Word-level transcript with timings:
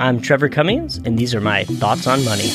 I'm 0.00 0.18
Trevor 0.18 0.48
Cummings, 0.48 0.96
and 0.96 1.18
these 1.18 1.34
are 1.34 1.42
my 1.42 1.64
thoughts 1.64 2.06
on 2.06 2.24
money. 2.24 2.48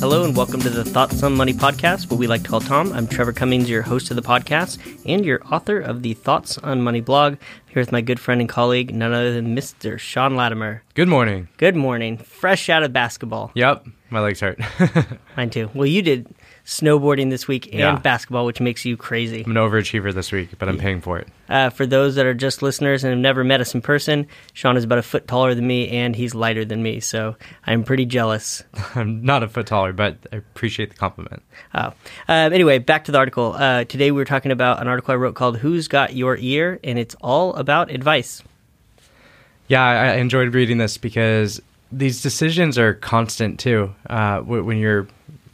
Hello, 0.00 0.24
and 0.24 0.36
welcome 0.36 0.60
to 0.62 0.68
the 0.68 0.84
Thoughts 0.84 1.22
on 1.22 1.36
Money 1.36 1.52
podcast, 1.52 2.10
what 2.10 2.18
we 2.18 2.26
like 2.26 2.42
to 2.42 2.48
call 2.48 2.60
Tom. 2.60 2.92
I'm 2.92 3.06
Trevor 3.06 3.32
Cummings, 3.32 3.70
your 3.70 3.82
host 3.82 4.10
of 4.10 4.16
the 4.16 4.22
podcast 4.22 4.80
and 5.06 5.24
your 5.24 5.40
author 5.54 5.78
of 5.78 6.02
the 6.02 6.14
Thoughts 6.14 6.58
on 6.58 6.82
Money 6.82 7.00
blog. 7.00 7.34
I'm 7.34 7.38
here 7.68 7.82
with 7.82 7.92
my 7.92 8.00
good 8.00 8.18
friend 8.18 8.40
and 8.40 8.50
colleague, 8.50 8.92
none 8.92 9.12
other 9.12 9.32
than 9.32 9.54
Mr. 9.54 9.96
Sean 9.96 10.34
Latimer. 10.34 10.82
Good 10.94 11.06
morning. 11.06 11.46
Good 11.56 11.76
morning. 11.76 12.18
Fresh 12.18 12.68
out 12.68 12.82
of 12.82 12.92
basketball. 12.92 13.52
Yep, 13.54 13.86
my 14.10 14.18
legs 14.18 14.40
hurt. 14.40 14.58
Mine 15.36 15.50
too. 15.50 15.70
Well, 15.72 15.86
you 15.86 16.02
did 16.02 16.26
snowboarding 16.64 17.28
this 17.30 17.48
week 17.48 17.66
and 17.72 17.78
Yeah. 17.80 17.96
basketball, 17.98 18.46
which 18.46 18.60
makes 18.60 18.84
you 18.84 18.96
crazy. 18.96 19.42
I'm 19.44 19.56
an 19.56 19.56
overachiever 19.56 20.14
this 20.14 20.30
week, 20.30 20.50
but 20.58 20.68
I'm 20.68 20.78
paying 20.78 21.00
for 21.00 21.18
it. 21.18 21.26
Uh, 21.48 21.70
for 21.70 21.86
those 21.86 22.14
that 22.14 22.24
are 22.24 22.34
just 22.34 22.62
listeners 22.62 23.02
and 23.02 23.10
have 23.10 23.18
never 23.18 23.42
met 23.42 23.60
us 23.60 23.74
in 23.74 23.80
person, 23.80 24.26
Sean 24.52 24.76
is 24.76 24.84
about 24.84 24.98
a 24.98 25.02
foot 25.02 25.26
taller 25.26 25.54
than 25.56 25.66
me 25.66 25.88
and 25.88 26.14
he's 26.14 26.34
lighter 26.36 26.64
than 26.64 26.80
me, 26.82 27.00
so 27.00 27.34
I'm 27.66 27.82
pretty 27.82 28.06
jealous. 28.06 28.62
I'm 28.94 29.24
not 29.24 29.42
a 29.42 29.48
foot 29.48 29.66
taller, 29.66 29.92
but 29.92 30.16
I 30.32 30.36
appreciate 30.36 30.90
the 30.90 30.96
compliment. 30.96 31.42
Oh. 31.74 31.86
Um, 32.28 32.52
anyway, 32.52 32.78
back 32.78 33.04
to 33.04 33.12
the 33.12 33.18
article. 33.18 33.54
Uh, 33.54 33.82
today 33.84 34.12
we 34.12 34.18
were 34.18 34.24
talking 34.24 34.52
about 34.52 34.80
an 34.80 34.86
article 34.86 35.12
I 35.12 35.16
wrote 35.16 35.34
called 35.34 35.58
Who's 35.58 35.88
Got 35.88 36.14
Your 36.14 36.36
Ear? 36.36 36.78
and 36.84 36.96
it's 36.98 37.16
all 37.20 37.54
about 37.54 37.90
advice. 37.90 38.42
Yeah, 39.68 39.82
I 39.82 40.14
enjoyed 40.16 40.54
reading 40.54 40.78
this 40.78 40.96
because 40.98 41.60
these 41.90 42.22
decisions 42.22 42.78
are 42.78 42.94
constant 42.94 43.58
too. 43.58 43.94
Uh, 44.08 44.40
when 44.40 44.76
you're, 44.78 45.06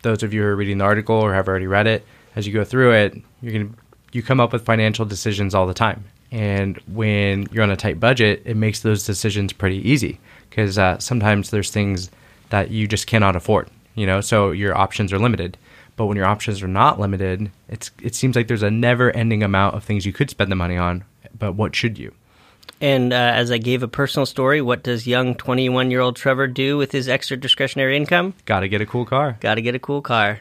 those 0.02 0.22
of 0.22 0.32
you 0.32 0.42
who 0.42 0.48
are 0.48 0.56
reading 0.56 0.78
the 0.78 0.84
article 0.84 1.16
or 1.16 1.34
have 1.34 1.48
already 1.48 1.66
read 1.66 1.86
it, 1.86 2.04
as 2.36 2.46
you 2.46 2.52
go 2.52 2.64
through 2.64 2.92
it, 2.92 3.16
you're 3.42 3.52
gonna 3.52 3.74
you 4.12 4.22
come 4.22 4.40
up 4.40 4.52
with 4.52 4.64
financial 4.64 5.04
decisions 5.04 5.54
all 5.54 5.66
the 5.66 5.74
time. 5.74 6.04
And 6.30 6.78
when 6.86 7.46
you're 7.52 7.62
on 7.62 7.70
a 7.70 7.76
tight 7.76 8.00
budget, 8.00 8.42
it 8.44 8.56
makes 8.56 8.80
those 8.80 9.04
decisions 9.04 9.52
pretty 9.52 9.88
easy 9.88 10.20
because 10.50 10.78
uh, 10.78 10.98
sometimes 10.98 11.50
there's 11.50 11.70
things 11.70 12.10
that 12.50 12.70
you 12.70 12.86
just 12.86 13.06
cannot 13.06 13.36
afford. 13.36 13.68
You 13.94 14.06
know, 14.06 14.20
so 14.20 14.50
your 14.50 14.76
options 14.76 15.12
are 15.12 15.18
limited. 15.18 15.56
But 15.96 16.06
when 16.06 16.16
your 16.16 16.26
options 16.26 16.62
are 16.62 16.68
not 16.68 17.00
limited, 17.00 17.50
it's 17.68 17.90
it 18.02 18.14
seems 18.14 18.36
like 18.36 18.46
there's 18.46 18.62
a 18.62 18.70
never-ending 18.70 19.42
amount 19.42 19.74
of 19.74 19.82
things 19.82 20.06
you 20.06 20.12
could 20.12 20.30
spend 20.30 20.52
the 20.52 20.56
money 20.56 20.76
on. 20.76 21.04
But 21.36 21.54
what 21.54 21.74
should 21.74 21.98
you? 21.98 22.14
And 22.80 23.12
uh, 23.12 23.16
as 23.16 23.50
I 23.50 23.58
gave 23.58 23.82
a 23.82 23.88
personal 23.88 24.26
story, 24.26 24.62
what 24.62 24.82
does 24.82 25.06
young 25.06 25.34
21 25.34 25.90
year 25.90 26.00
old 26.00 26.16
Trevor 26.16 26.46
do 26.46 26.76
with 26.76 26.92
his 26.92 27.08
extra 27.08 27.36
discretionary 27.36 27.96
income? 27.96 28.34
Got 28.44 28.60
to 28.60 28.68
get 28.68 28.80
a 28.80 28.86
cool 28.86 29.04
car. 29.04 29.36
Got 29.40 29.56
to 29.56 29.62
get 29.62 29.74
a 29.74 29.78
cool 29.80 30.02
car. 30.02 30.40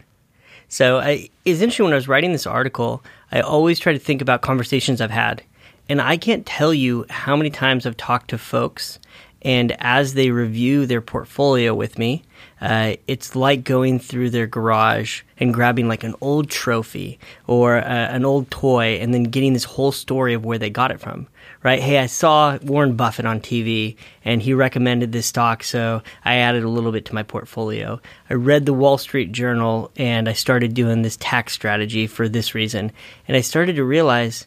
So 0.69 0.99
I, 0.99 1.29
it's 1.45 1.61
interesting 1.61 1.85
when 1.85 1.93
I 1.93 1.97
was 1.97 2.07
writing 2.07 2.33
this 2.33 2.45
article, 2.45 3.03
I 3.31 3.41
always 3.41 3.79
try 3.79 3.93
to 3.93 3.99
think 3.99 4.21
about 4.21 4.41
conversations 4.41 5.01
I've 5.01 5.11
had. 5.11 5.43
And 5.89 6.01
I 6.01 6.17
can't 6.17 6.45
tell 6.45 6.73
you 6.73 7.05
how 7.09 7.35
many 7.35 7.49
times 7.49 7.85
I've 7.85 7.95
talked 7.95 8.29
to 8.31 8.37
folks, 8.37 8.99
and 9.47 9.73
as 9.79 10.13
they 10.13 10.29
review 10.29 10.85
their 10.85 10.99
portfolio 10.99 11.73
with 11.73 11.97
me, 11.97 12.21
uh, 12.59 12.95
it's 13.07 13.33
like 13.33 13.63
going 13.63 13.97
through 13.97 14.29
their 14.29 14.45
garage 14.45 15.21
and 15.37 15.53
grabbing 15.53 15.87
like 15.87 16.03
an 16.03 16.15
old 16.19 16.49
trophy 16.49 17.17
or 17.47 17.77
uh, 17.77 17.81
an 17.81 18.25
old 18.25 18.51
toy 18.51 18.97
and 18.99 19.13
then 19.13 19.23
getting 19.23 19.53
this 19.53 19.63
whole 19.63 19.93
story 19.93 20.33
of 20.33 20.43
where 20.43 20.57
they 20.57 20.69
got 20.69 20.91
it 20.91 20.99
from 20.99 21.29
right? 21.63 21.81
Hey, 21.81 21.97
I 21.97 22.07
saw 22.07 22.57
Warren 22.61 22.95
Buffett 22.95 23.25
on 23.25 23.39
TV 23.39 23.95
and 24.23 24.41
he 24.41 24.53
recommended 24.53 25.11
this 25.11 25.27
stock, 25.27 25.63
so 25.63 26.01
I 26.23 26.35
added 26.35 26.63
a 26.63 26.69
little 26.69 26.91
bit 26.91 27.05
to 27.05 27.15
my 27.15 27.23
portfolio. 27.23 28.01
I 28.29 28.33
read 28.33 28.65
the 28.65 28.73
Wall 28.73 28.97
Street 28.97 29.31
Journal 29.31 29.91
and 29.95 30.29
I 30.29 30.33
started 30.33 30.73
doing 30.73 31.01
this 31.01 31.17
tax 31.17 31.53
strategy 31.53 32.05
for 32.05 32.27
this 32.29 32.53
reason. 32.53 32.91
And 33.27 33.37
I 33.37 33.41
started 33.41 33.77
to 33.77 33.83
realize, 33.83 34.45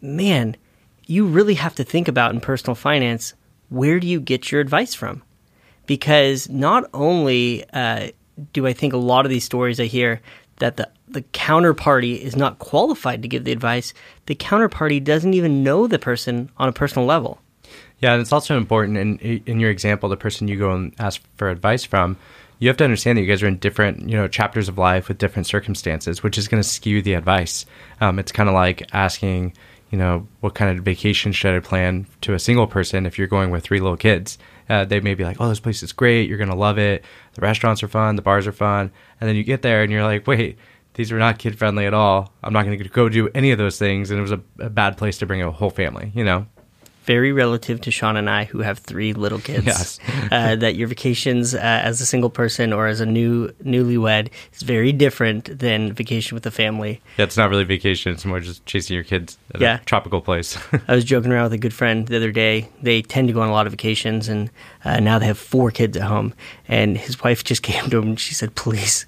man, 0.00 0.56
you 1.06 1.24
really 1.24 1.54
have 1.54 1.74
to 1.76 1.84
think 1.84 2.08
about 2.08 2.34
in 2.34 2.40
personal 2.40 2.74
finance 2.74 3.34
where 3.68 4.00
do 4.00 4.06
you 4.06 4.20
get 4.20 4.50
your 4.50 4.60
advice 4.60 4.94
from? 4.94 5.22
Because 5.86 6.48
not 6.48 6.88
only 6.92 7.64
uh, 7.72 8.08
do 8.52 8.66
I 8.66 8.72
think 8.72 8.92
a 8.92 8.98
lot 8.98 9.24
of 9.24 9.30
these 9.30 9.44
stories 9.44 9.80
I 9.80 9.84
hear 9.84 10.20
that 10.58 10.76
the 10.76 10.88
the 11.10 11.22
counterparty 11.22 12.18
is 12.18 12.36
not 12.36 12.58
qualified 12.58 13.22
to 13.22 13.28
give 13.28 13.44
the 13.44 13.52
advice, 13.52 13.94
the 14.26 14.34
counterparty 14.34 15.02
doesn't 15.02 15.32
even 15.32 15.62
know 15.62 15.86
the 15.86 15.98
person 15.98 16.50
on 16.58 16.68
a 16.68 16.72
personal 16.72 17.06
level. 17.06 17.40
Yeah, 18.00 18.12
and 18.12 18.20
it's 18.20 18.32
also 18.32 18.56
important 18.56 18.98
in 18.98 19.18
in 19.18 19.60
your 19.60 19.70
example, 19.70 20.08
the 20.08 20.16
person 20.16 20.48
you 20.48 20.58
go 20.58 20.72
and 20.72 20.94
ask 20.98 21.22
for 21.36 21.48
advice 21.48 21.84
from, 21.84 22.16
you 22.58 22.68
have 22.68 22.76
to 22.78 22.84
understand 22.84 23.16
that 23.16 23.22
you 23.22 23.28
guys 23.28 23.42
are 23.42 23.48
in 23.48 23.58
different, 23.58 24.08
you 24.08 24.16
know, 24.16 24.28
chapters 24.28 24.68
of 24.68 24.78
life 24.78 25.08
with 25.08 25.18
different 25.18 25.46
circumstances, 25.46 26.22
which 26.22 26.38
is 26.38 26.48
going 26.48 26.62
to 26.62 26.68
skew 26.68 27.02
the 27.02 27.14
advice. 27.14 27.66
Um, 28.00 28.18
it's 28.18 28.32
kind 28.32 28.48
of 28.48 28.54
like 28.54 28.88
asking, 28.92 29.54
you 29.90 29.98
know, 29.98 30.26
what 30.40 30.54
kind 30.54 30.76
of 30.76 30.84
vacation 30.84 31.32
should 31.32 31.54
I 31.54 31.60
plan 31.60 32.06
to 32.22 32.34
a 32.34 32.38
single 32.38 32.66
person 32.66 33.06
if 33.06 33.18
you're 33.18 33.26
going 33.26 33.50
with 33.50 33.64
three 33.64 33.80
little 33.80 33.96
kids. 33.96 34.38
Uh, 34.68 34.84
they 34.84 35.00
may 35.00 35.14
be 35.14 35.24
like, 35.24 35.40
"Oh, 35.40 35.48
this 35.48 35.60
place 35.60 35.82
is 35.82 35.92
great. 35.92 36.28
You're 36.28 36.38
going 36.38 36.50
to 36.50 36.56
love 36.56 36.78
it. 36.78 37.04
The 37.34 37.40
restaurants 37.40 37.82
are 37.82 37.88
fun. 37.88 38.16
The 38.16 38.22
bars 38.22 38.46
are 38.46 38.52
fun." 38.52 38.90
And 39.20 39.28
then 39.28 39.36
you 39.36 39.44
get 39.44 39.62
there 39.62 39.82
and 39.82 39.90
you're 39.90 40.04
like, 40.04 40.26
"Wait, 40.26 40.58
these 40.94 41.10
were 41.10 41.18
not 41.18 41.38
kid 41.38 41.58
friendly 41.58 41.86
at 41.86 41.94
all. 41.94 42.32
I'm 42.42 42.52
not 42.52 42.66
going 42.66 42.78
to 42.78 42.88
go 42.88 43.08
do 43.08 43.28
any 43.34 43.50
of 43.50 43.58
those 43.58 43.78
things." 43.78 44.10
And 44.10 44.18
it 44.18 44.22
was 44.22 44.32
a, 44.32 44.40
a 44.58 44.70
bad 44.70 44.98
place 44.98 45.18
to 45.18 45.26
bring 45.26 45.42
a 45.42 45.50
whole 45.50 45.70
family. 45.70 46.12
You 46.14 46.24
know. 46.24 46.46
Very 47.08 47.32
relative 47.32 47.80
to 47.80 47.90
Sean 47.90 48.18
and 48.18 48.28
I, 48.28 48.44
who 48.44 48.58
have 48.60 48.80
three 48.80 49.14
little 49.14 49.38
kids. 49.38 49.64
Yes. 49.64 49.98
uh, 50.30 50.56
that 50.56 50.76
your 50.76 50.88
vacations 50.88 51.54
uh, 51.54 51.58
as 51.58 52.02
a 52.02 52.06
single 52.06 52.28
person 52.28 52.70
or 52.70 52.86
as 52.86 53.00
a 53.00 53.06
new 53.06 53.48
newlywed 53.64 54.28
is 54.52 54.60
very 54.60 54.92
different 54.92 55.58
than 55.58 55.94
vacation 55.94 56.34
with 56.36 56.44
a 56.44 56.50
family. 56.50 57.00
Yeah, 57.16 57.24
it's 57.24 57.38
not 57.38 57.48
really 57.48 57.64
vacation. 57.64 58.12
It's 58.12 58.26
more 58.26 58.40
just 58.40 58.66
chasing 58.66 58.94
your 58.94 59.04
kids 59.04 59.38
at 59.54 59.60
Yeah. 59.62 59.80
a 59.80 59.84
tropical 59.86 60.20
place. 60.20 60.58
I 60.88 60.94
was 60.94 61.04
joking 61.04 61.32
around 61.32 61.44
with 61.44 61.54
a 61.54 61.58
good 61.58 61.72
friend 61.72 62.06
the 62.06 62.16
other 62.16 62.30
day. 62.30 62.68
They 62.82 63.00
tend 63.00 63.28
to 63.28 63.32
go 63.34 63.40
on 63.40 63.48
a 63.48 63.52
lot 63.52 63.66
of 63.66 63.72
vacations, 63.72 64.28
and 64.28 64.50
uh, 64.84 65.00
now 65.00 65.18
they 65.18 65.26
have 65.26 65.38
four 65.38 65.70
kids 65.70 65.96
at 65.96 66.02
home. 66.02 66.34
And 66.68 66.98
his 66.98 67.22
wife 67.24 67.42
just 67.42 67.62
came 67.70 67.88
to 67.88 67.96
him 67.98 68.08
and 68.08 68.20
she 68.20 68.34
said, 68.34 68.54
"Please, 68.54 69.06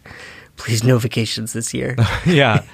please, 0.56 0.83
no 0.83 0.97
vacations 0.99 1.53
this 1.53 1.75
year." 1.75 1.97
yeah, 2.25 2.65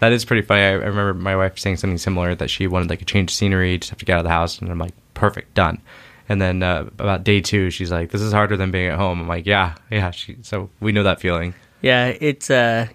that 0.00 0.12
is 0.12 0.24
pretty 0.24 0.42
funny. 0.42 0.62
I, 0.62 0.70
I 0.70 0.72
remember 0.72 1.14
my 1.14 1.36
wife 1.36 1.58
saying 1.58 1.76
something 1.76 1.98
similar 1.98 2.34
that 2.34 2.50
she 2.50 2.66
wanted 2.66 2.90
like 2.90 3.02
a 3.02 3.04
change 3.04 3.30
of 3.30 3.34
scenery, 3.34 3.78
just 3.78 3.90
have 3.90 3.98
to 3.98 4.04
get 4.04 4.14
out 4.14 4.20
of 4.20 4.24
the 4.24 4.30
house, 4.30 4.58
and 4.58 4.70
I'm 4.70 4.78
like, 4.78 4.94
perfect, 5.14 5.54
done. 5.54 5.80
And 6.28 6.40
then 6.40 6.62
uh, 6.62 6.88
about 6.98 7.24
day 7.24 7.40
two, 7.40 7.70
she's 7.70 7.90
like, 7.90 8.10
"This 8.10 8.20
is 8.20 8.32
harder 8.32 8.56
than 8.56 8.70
being 8.70 8.86
at 8.88 8.98
home." 8.98 9.20
I'm 9.20 9.28
like, 9.28 9.44
"Yeah, 9.44 9.74
yeah." 9.90 10.10
She, 10.12 10.36
so 10.42 10.70
we 10.80 10.92
know 10.92 11.02
that 11.02 11.20
feeling. 11.20 11.54
yeah, 11.82 12.06
it's 12.20 12.48
uh, 12.50 12.88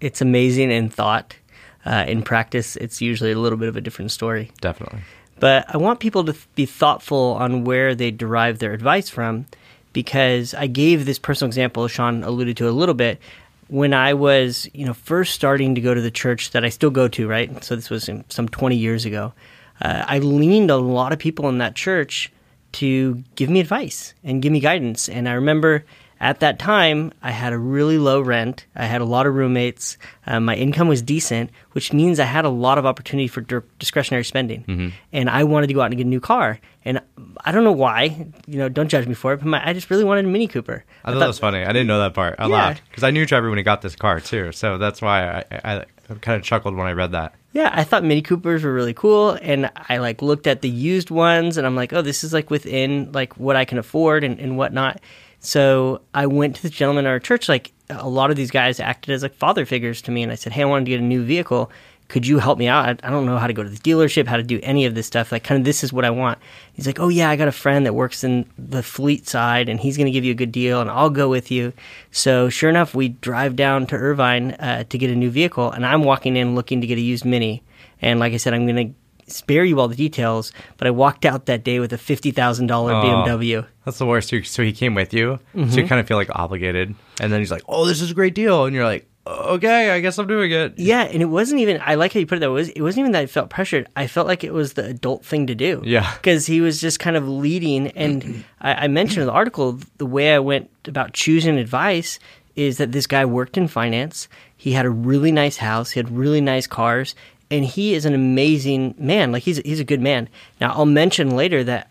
it's 0.00 0.20
amazing 0.20 0.70
in 0.70 0.88
thought. 0.88 1.36
Uh, 1.84 2.04
in 2.06 2.22
practice, 2.22 2.76
it's 2.76 3.00
usually 3.00 3.32
a 3.32 3.38
little 3.38 3.58
bit 3.58 3.68
of 3.68 3.76
a 3.76 3.80
different 3.80 4.10
story. 4.10 4.50
Definitely. 4.60 5.00
But 5.38 5.66
I 5.72 5.76
want 5.76 6.00
people 6.00 6.24
to 6.24 6.32
th- 6.32 6.46
be 6.54 6.66
thoughtful 6.66 7.34
on 7.34 7.64
where 7.64 7.94
they 7.94 8.10
derive 8.10 8.58
their 8.58 8.72
advice 8.72 9.08
from 9.08 9.46
because 9.92 10.52
I 10.52 10.66
gave 10.66 11.06
this 11.06 11.18
personal 11.18 11.48
example, 11.48 11.86
Sean 11.88 12.22
alluded 12.22 12.56
to 12.58 12.68
a 12.68 12.70
little 12.70 12.94
bit, 12.94 13.20
when 13.68 13.92
I 13.92 14.14
was, 14.14 14.68
you 14.72 14.86
know, 14.86 14.94
first 14.94 15.34
starting 15.34 15.74
to 15.74 15.80
go 15.80 15.94
to 15.94 16.00
the 16.00 16.10
church 16.10 16.50
that 16.52 16.64
I 16.64 16.68
still 16.68 16.90
go 16.90 17.08
to, 17.08 17.26
right? 17.26 17.64
So 17.64 17.74
this 17.74 17.90
was 17.90 18.08
some 18.28 18.48
20 18.48 18.76
years 18.76 19.04
ago. 19.04 19.32
Uh, 19.80 20.04
I 20.06 20.18
leaned 20.20 20.70
a 20.70 20.76
lot 20.76 21.12
of 21.12 21.18
people 21.18 21.48
in 21.48 21.58
that 21.58 21.74
church 21.74 22.32
to 22.72 23.22
give 23.34 23.50
me 23.50 23.60
advice 23.60 24.14
and 24.22 24.40
give 24.40 24.52
me 24.52 24.60
guidance. 24.60 25.08
And 25.08 25.28
I 25.28 25.32
remember 25.32 25.84
at 26.20 26.40
that 26.40 26.58
time, 26.58 27.12
I 27.22 27.30
had 27.30 27.52
a 27.52 27.58
really 27.58 27.98
low 27.98 28.20
rent. 28.20 28.64
I 28.74 28.86
had 28.86 29.00
a 29.00 29.04
lot 29.04 29.26
of 29.26 29.34
roommates. 29.34 29.98
Uh, 30.26 30.40
my 30.40 30.54
income 30.56 30.88
was 30.88 31.02
decent, 31.02 31.50
which 31.72 31.92
means 31.92 32.18
I 32.18 32.24
had 32.24 32.44
a 32.44 32.48
lot 32.48 32.78
of 32.78 32.86
opportunity 32.86 33.28
for 33.28 33.42
dir- 33.42 33.64
discretionary 33.78 34.24
spending. 34.24 34.92
And 35.12 35.28
I 35.28 35.44
wanted 35.44 35.66
to 35.68 35.74
go 35.74 35.80
out 35.82 35.86
and 35.90 35.96
get 35.96 36.06
a 36.06 36.08
new 36.08 36.20
car. 36.20 36.58
And 36.84 37.00
I 37.44 37.52
don't 37.52 37.64
know 37.64 37.72
why, 37.72 38.26
you 38.46 38.58
know, 38.58 38.68
don't 38.68 38.88
judge 38.88 39.06
me 39.06 39.14
for 39.14 39.32
it, 39.34 39.38
but 39.38 39.46
my, 39.46 39.68
I 39.68 39.72
just 39.72 39.90
really 39.90 40.04
wanted 40.04 40.24
a 40.24 40.28
Mini 40.28 40.46
Cooper. 40.46 40.84
I 41.04 41.12
thought 41.12 41.18
that 41.18 41.26
was 41.26 41.38
funny. 41.38 41.62
I 41.64 41.66
didn't 41.72 41.88
know 41.88 41.98
that 41.98 42.14
part. 42.14 42.36
I 42.38 42.44
Yeah. 42.46 42.54
laughed 42.54 42.82
because 42.88 43.02
I 43.04 43.10
knew 43.10 43.26
Trevor 43.26 43.48
when 43.50 43.58
he 43.58 43.64
got 43.64 43.82
this 43.82 43.96
car 43.96 44.20
too. 44.20 44.52
So 44.52 44.78
that's 44.78 45.02
why 45.02 45.42
I, 45.50 45.60
I, 45.64 45.76
I 46.08 46.14
kind 46.20 46.36
of 46.36 46.42
chuckled 46.44 46.76
when 46.76 46.86
I 46.86 46.92
read 46.92 47.12
that. 47.12 47.34
Yeah, 47.52 47.70
I 47.72 47.84
thought 47.84 48.04
Mini 48.04 48.20
Coopers 48.22 48.62
were 48.64 48.72
really 48.72 48.92
cool, 48.92 49.30
and 49.40 49.70
I 49.88 49.96
like 49.96 50.20
looked 50.20 50.46
at 50.46 50.60
the 50.60 50.68
used 50.68 51.10
ones, 51.10 51.56
and 51.56 51.66
I'm 51.66 51.74
like, 51.74 51.90
oh, 51.94 52.02
this 52.02 52.22
is 52.22 52.34
like 52.34 52.50
within 52.50 53.10
like 53.12 53.36
what 53.38 53.56
I 53.56 53.64
can 53.64 53.78
afford 53.78 54.24
and, 54.24 54.38
and 54.38 54.58
whatnot. 54.58 55.00
So 55.46 56.00
I 56.12 56.26
went 56.26 56.56
to 56.56 56.62
this 56.62 56.72
gentleman 56.72 57.06
at 57.06 57.10
our 57.10 57.20
church. 57.20 57.48
Like 57.48 57.72
a 57.88 58.08
lot 58.08 58.30
of 58.30 58.36
these 58.36 58.50
guys 58.50 58.80
acted 58.80 59.14
as 59.14 59.22
like 59.22 59.34
father 59.34 59.64
figures 59.64 60.02
to 60.02 60.10
me, 60.10 60.24
and 60.24 60.32
I 60.32 60.34
said, 60.34 60.52
hey, 60.52 60.62
I 60.62 60.64
wanted 60.64 60.86
to 60.86 60.90
get 60.90 61.00
a 61.00 61.04
new 61.04 61.22
vehicle. 61.22 61.70
Could 62.08 62.26
you 62.26 62.38
help 62.38 62.58
me 62.58 62.66
out? 62.66 62.84
I, 62.84 63.08
I 63.08 63.10
don't 63.10 63.26
know 63.26 63.38
how 63.38 63.46
to 63.46 63.52
go 63.52 63.62
to 63.62 63.68
the 63.68 63.78
dealership, 63.78 64.26
how 64.26 64.36
to 64.36 64.42
do 64.42 64.58
any 64.64 64.86
of 64.86 64.96
this 64.96 65.06
stuff. 65.06 65.30
Like, 65.30 65.44
kind 65.44 65.60
of, 65.60 65.64
this 65.64 65.84
is 65.84 65.92
what 65.92 66.04
I 66.04 66.10
want. 66.10 66.38
He's 66.72 66.86
like, 66.86 66.98
oh 66.98 67.08
yeah, 67.08 67.30
I 67.30 67.36
got 67.36 67.46
a 67.46 67.52
friend 67.52 67.86
that 67.86 67.94
works 67.94 68.24
in 68.24 68.44
the 68.58 68.82
fleet 68.82 69.28
side, 69.28 69.68
and 69.68 69.78
he's 69.78 69.96
going 69.96 70.06
to 70.06 70.12
give 70.12 70.24
you 70.24 70.32
a 70.32 70.36
good 70.36 70.52
deal, 70.52 70.80
and 70.80 70.90
I'll 70.90 71.10
go 71.10 71.28
with 71.28 71.50
you. 71.52 71.72
So 72.10 72.48
sure 72.48 72.70
enough, 72.70 72.94
we 72.94 73.10
drive 73.10 73.54
down 73.54 73.86
to 73.86 73.96
Irvine 73.96 74.52
uh, 74.52 74.82
to 74.88 74.98
get 74.98 75.10
a 75.10 75.16
new 75.16 75.30
vehicle, 75.30 75.70
and 75.70 75.86
I'm 75.86 76.02
walking 76.02 76.36
in 76.36 76.56
looking 76.56 76.80
to 76.80 76.86
get 76.88 76.98
a 76.98 77.00
used 77.00 77.24
Mini. 77.24 77.62
And 78.02 78.18
like 78.18 78.32
I 78.32 78.36
said, 78.36 78.52
I'm 78.52 78.66
going 78.66 78.88
to 78.88 78.94
spare 79.26 79.64
you 79.64 79.80
all 79.80 79.88
the 79.88 79.96
details, 79.96 80.52
but 80.76 80.86
I 80.86 80.90
walked 80.90 81.24
out 81.24 81.46
that 81.46 81.64
day 81.64 81.80
with 81.80 81.92
a 81.92 81.98
fifty 81.98 82.30
thousand 82.30 82.66
dollar 82.66 82.92
oh, 82.94 83.02
BMW. 83.02 83.66
That's 83.84 83.98
the 83.98 84.06
worst. 84.06 84.32
So- 84.44 84.62
he 84.62 84.72
came 84.72 84.94
with 84.94 85.14
you, 85.14 85.38
so 85.54 85.60
you 85.60 85.66
mm-hmm. 85.66 85.86
kind 85.86 86.00
of 86.00 86.08
feel 86.08 86.16
like 86.16 86.30
obligated, 86.34 86.94
and 87.20 87.32
then 87.32 87.40
he's 87.40 87.50
like, 87.50 87.62
"Oh, 87.68 87.86
this 87.86 88.00
is 88.00 88.10
a 88.10 88.14
great 88.14 88.34
deal," 88.34 88.64
and 88.64 88.74
you're 88.74 88.84
like, 88.84 89.08
okay, 89.26 89.90
I 89.90 90.00
guess 90.00 90.18
I'm 90.18 90.26
doing 90.26 90.52
it. 90.52 90.78
Yeah, 90.78 91.02
and 91.02 91.22
it 91.22 91.26
wasn't 91.26 91.60
even. 91.60 91.80
I 91.84 91.94
like 91.94 92.12
how 92.12 92.20
you 92.20 92.26
put 92.26 92.36
it. 92.36 92.40
That 92.40 92.46
it 92.46 92.50
was. 92.50 92.68
It 92.70 92.82
wasn't 92.82 93.00
even 93.00 93.12
that 93.12 93.22
I 93.22 93.26
felt 93.26 93.50
pressured. 93.50 93.88
I 93.96 94.06
felt 94.06 94.26
like 94.26 94.44
it 94.44 94.52
was 94.52 94.74
the 94.74 94.84
adult 94.86 95.24
thing 95.24 95.46
to 95.48 95.54
do. 95.54 95.82
Yeah. 95.84 96.12
because 96.14 96.46
he 96.46 96.60
was 96.60 96.80
just 96.80 97.00
kind 97.00 97.16
of 97.16 97.28
leading. 97.28 97.88
And 97.88 98.44
I, 98.60 98.74
I 98.74 98.88
mentioned 98.88 99.22
in 99.22 99.26
the 99.26 99.32
article 99.32 99.78
the 99.98 100.06
way 100.06 100.34
I 100.34 100.38
went 100.38 100.70
about 100.86 101.12
choosing 101.12 101.58
advice 101.58 102.18
is 102.54 102.78
that 102.78 102.92
this 102.92 103.06
guy 103.06 103.24
worked 103.24 103.56
in 103.56 103.68
finance. 103.68 104.28
He 104.56 104.72
had 104.72 104.86
a 104.86 104.90
really 104.90 105.30
nice 105.32 105.58
house. 105.58 105.90
He 105.90 106.00
had 106.00 106.10
really 106.10 106.40
nice 106.40 106.66
cars, 106.66 107.14
and 107.50 107.64
he 107.64 107.94
is 107.94 108.04
an 108.04 108.14
amazing 108.14 108.94
man. 108.98 109.32
Like 109.32 109.42
he's 109.42 109.58
he's 109.58 109.80
a 109.80 109.84
good 109.84 110.00
man. 110.00 110.28
Now 110.60 110.72
I'll 110.72 110.86
mention 110.86 111.36
later 111.36 111.62
that 111.64 111.90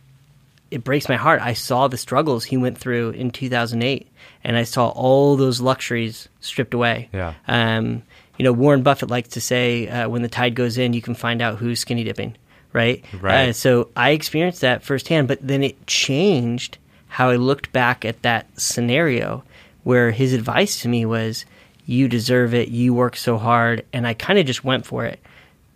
it 0.72 0.84
breaks 0.84 1.08
my 1.08 1.16
heart. 1.16 1.42
I 1.42 1.54
saw 1.54 1.88
the 1.88 1.98
struggles 1.98 2.44
he 2.44 2.58
went 2.58 2.78
through 2.78 3.12
in 3.12 3.32
2008, 3.32 4.08
and 4.44 4.58
I 4.58 4.64
saw 4.64 4.90
all 4.90 5.36
those 5.38 5.62
luxuries 5.62 6.28
stripped 6.42 6.74
away. 6.74 7.10
Yeah. 7.14 7.34
Um, 7.48 8.04
you 8.38 8.44
know, 8.44 8.52
Warren 8.52 8.84
Buffett 8.84 9.10
likes 9.10 9.30
to 9.30 9.42
say, 9.42 9.88
uh, 9.88 10.10
"When 10.10 10.22
the 10.22 10.28
tide 10.28 10.56
goes 10.56 10.78
in, 10.78 10.94
you 10.94 11.02
can 11.02 11.16
find 11.16 11.42
out 11.42 11.58
who's 11.58 11.80
skinny 11.80 12.04
dipping." 12.04 12.36
Right. 12.74 13.06
Right. 13.22 13.50
Uh, 13.50 13.54
so 13.54 13.90
I 13.96 14.10
experienced 14.10 14.62
that 14.62 14.84
firsthand, 14.84 15.30
but 15.30 15.40
then 15.42 15.64
it 15.64 15.88
changed 15.88 16.78
how 17.08 17.30
I 17.30 17.38
looked 17.38 17.72
back 17.72 18.04
at 18.04 18.22
that 18.24 18.48
scenario, 18.60 19.44
where 19.84 20.12
his 20.12 20.34
advice 20.34 20.82
to 20.82 20.90
me 20.90 21.06
was, 21.06 21.46
"You 21.86 22.10
deserve 22.10 22.54
it. 22.54 22.68
You 22.68 22.94
work 22.94 23.16
so 23.16 23.38
hard," 23.38 23.86
and 23.94 24.06
I 24.06 24.14
kind 24.14 24.38
of 24.38 24.46
just 24.46 24.66
went 24.66 24.86
for 24.86 25.06
it. 25.06 25.22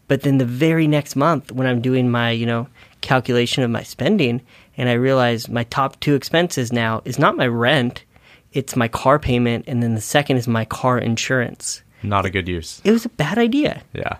But 0.09 0.23
then 0.23 0.39
the 0.39 0.45
very 0.45 0.87
next 0.87 1.15
month, 1.15 1.53
when 1.53 1.67
I'm 1.67 1.79
doing 1.79 2.11
my, 2.11 2.31
you 2.31 2.45
know, 2.45 2.67
calculation 2.99 3.63
of 3.63 3.69
my 3.69 3.83
spending, 3.83 4.41
and 4.75 4.89
I 4.89 4.93
realize 4.93 5.47
my 5.47 5.63
top 5.65 5.99
two 6.01 6.15
expenses 6.15 6.73
now 6.73 7.01
is 7.05 7.17
not 7.17 7.37
my 7.37 7.47
rent, 7.47 8.03
it's 8.51 8.75
my 8.75 8.87
car 8.87 9.19
payment, 9.19 9.65
and 9.67 9.81
then 9.81 9.95
the 9.95 10.01
second 10.01 10.37
is 10.37 10.47
my 10.47 10.65
car 10.65 10.97
insurance. 10.97 11.83
Not 12.01 12.25
a 12.25 12.29
good 12.29 12.47
use. 12.47 12.81
It 12.83 12.91
was 12.91 13.05
a 13.05 13.09
bad 13.09 13.37
idea. 13.37 13.83
Yeah. 13.93 14.17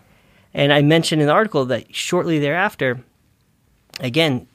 And 0.53 0.71
I 0.71 0.81
mentioned 0.81 1.21
in 1.21 1.27
the 1.27 1.33
article 1.33 1.65
that 1.65 1.93
shortly 1.93 2.39
thereafter, 2.39 2.99
again, 3.99 4.47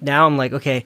now 0.00 0.26
I'm 0.26 0.36
like, 0.36 0.52
okay, 0.52 0.84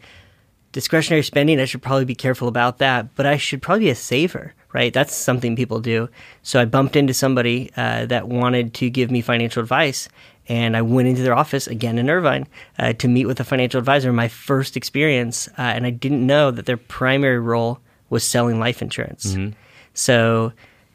discretionary 0.77 1.23
spending, 1.23 1.59
I 1.59 1.65
should 1.65 1.81
probably 1.81 2.05
be 2.05 2.15
careful 2.15 2.49
about 2.49 2.77
that, 2.79 3.15
but 3.15 3.25
I 3.25 3.39
should 3.39 3.63
probably 3.63 3.87
be 3.87 3.91
a 3.91 3.95
saver, 3.95 4.53
right? 4.75 4.93
That's 4.93 5.17
something 5.17 5.57
people 5.57 5.81
do. 5.81 6.11
So 6.43 6.61
I 6.61 6.67
bumped 6.67 6.97
into 6.97 7.15
somebody 7.15 7.71
uh, 7.79 8.05
that 8.05 8.29
wanted 8.29 8.75
to 8.75 8.91
give 8.91 9.11
me 9.11 9.23
financial 9.23 9.63
advice, 9.63 10.07
and 10.49 10.77
I 10.77 10.83
went 10.83 11.09
into 11.09 11.23
their 11.23 11.35
office 11.35 11.67
again 11.67 11.97
in 11.97 12.11
Irvine 12.11 12.47
uh, 12.79 12.93
to 12.93 13.09
meet 13.09 13.25
with 13.25 13.41
a 13.41 13.45
financial 13.45 13.79
advisor. 13.79 14.13
My 14.13 14.29
first 14.29 14.77
experience, 14.77 15.49
uh, 15.57 15.63
and 15.63 15.87
I 15.87 15.91
didn't 15.91 16.27
know 16.27 16.51
that 16.51 16.67
their 16.67 16.77
primary 16.77 17.39
role 17.39 17.81
was 18.11 18.23
selling 18.23 18.61
life 18.61 18.83
insurance. 18.83 19.35
So 19.95 20.53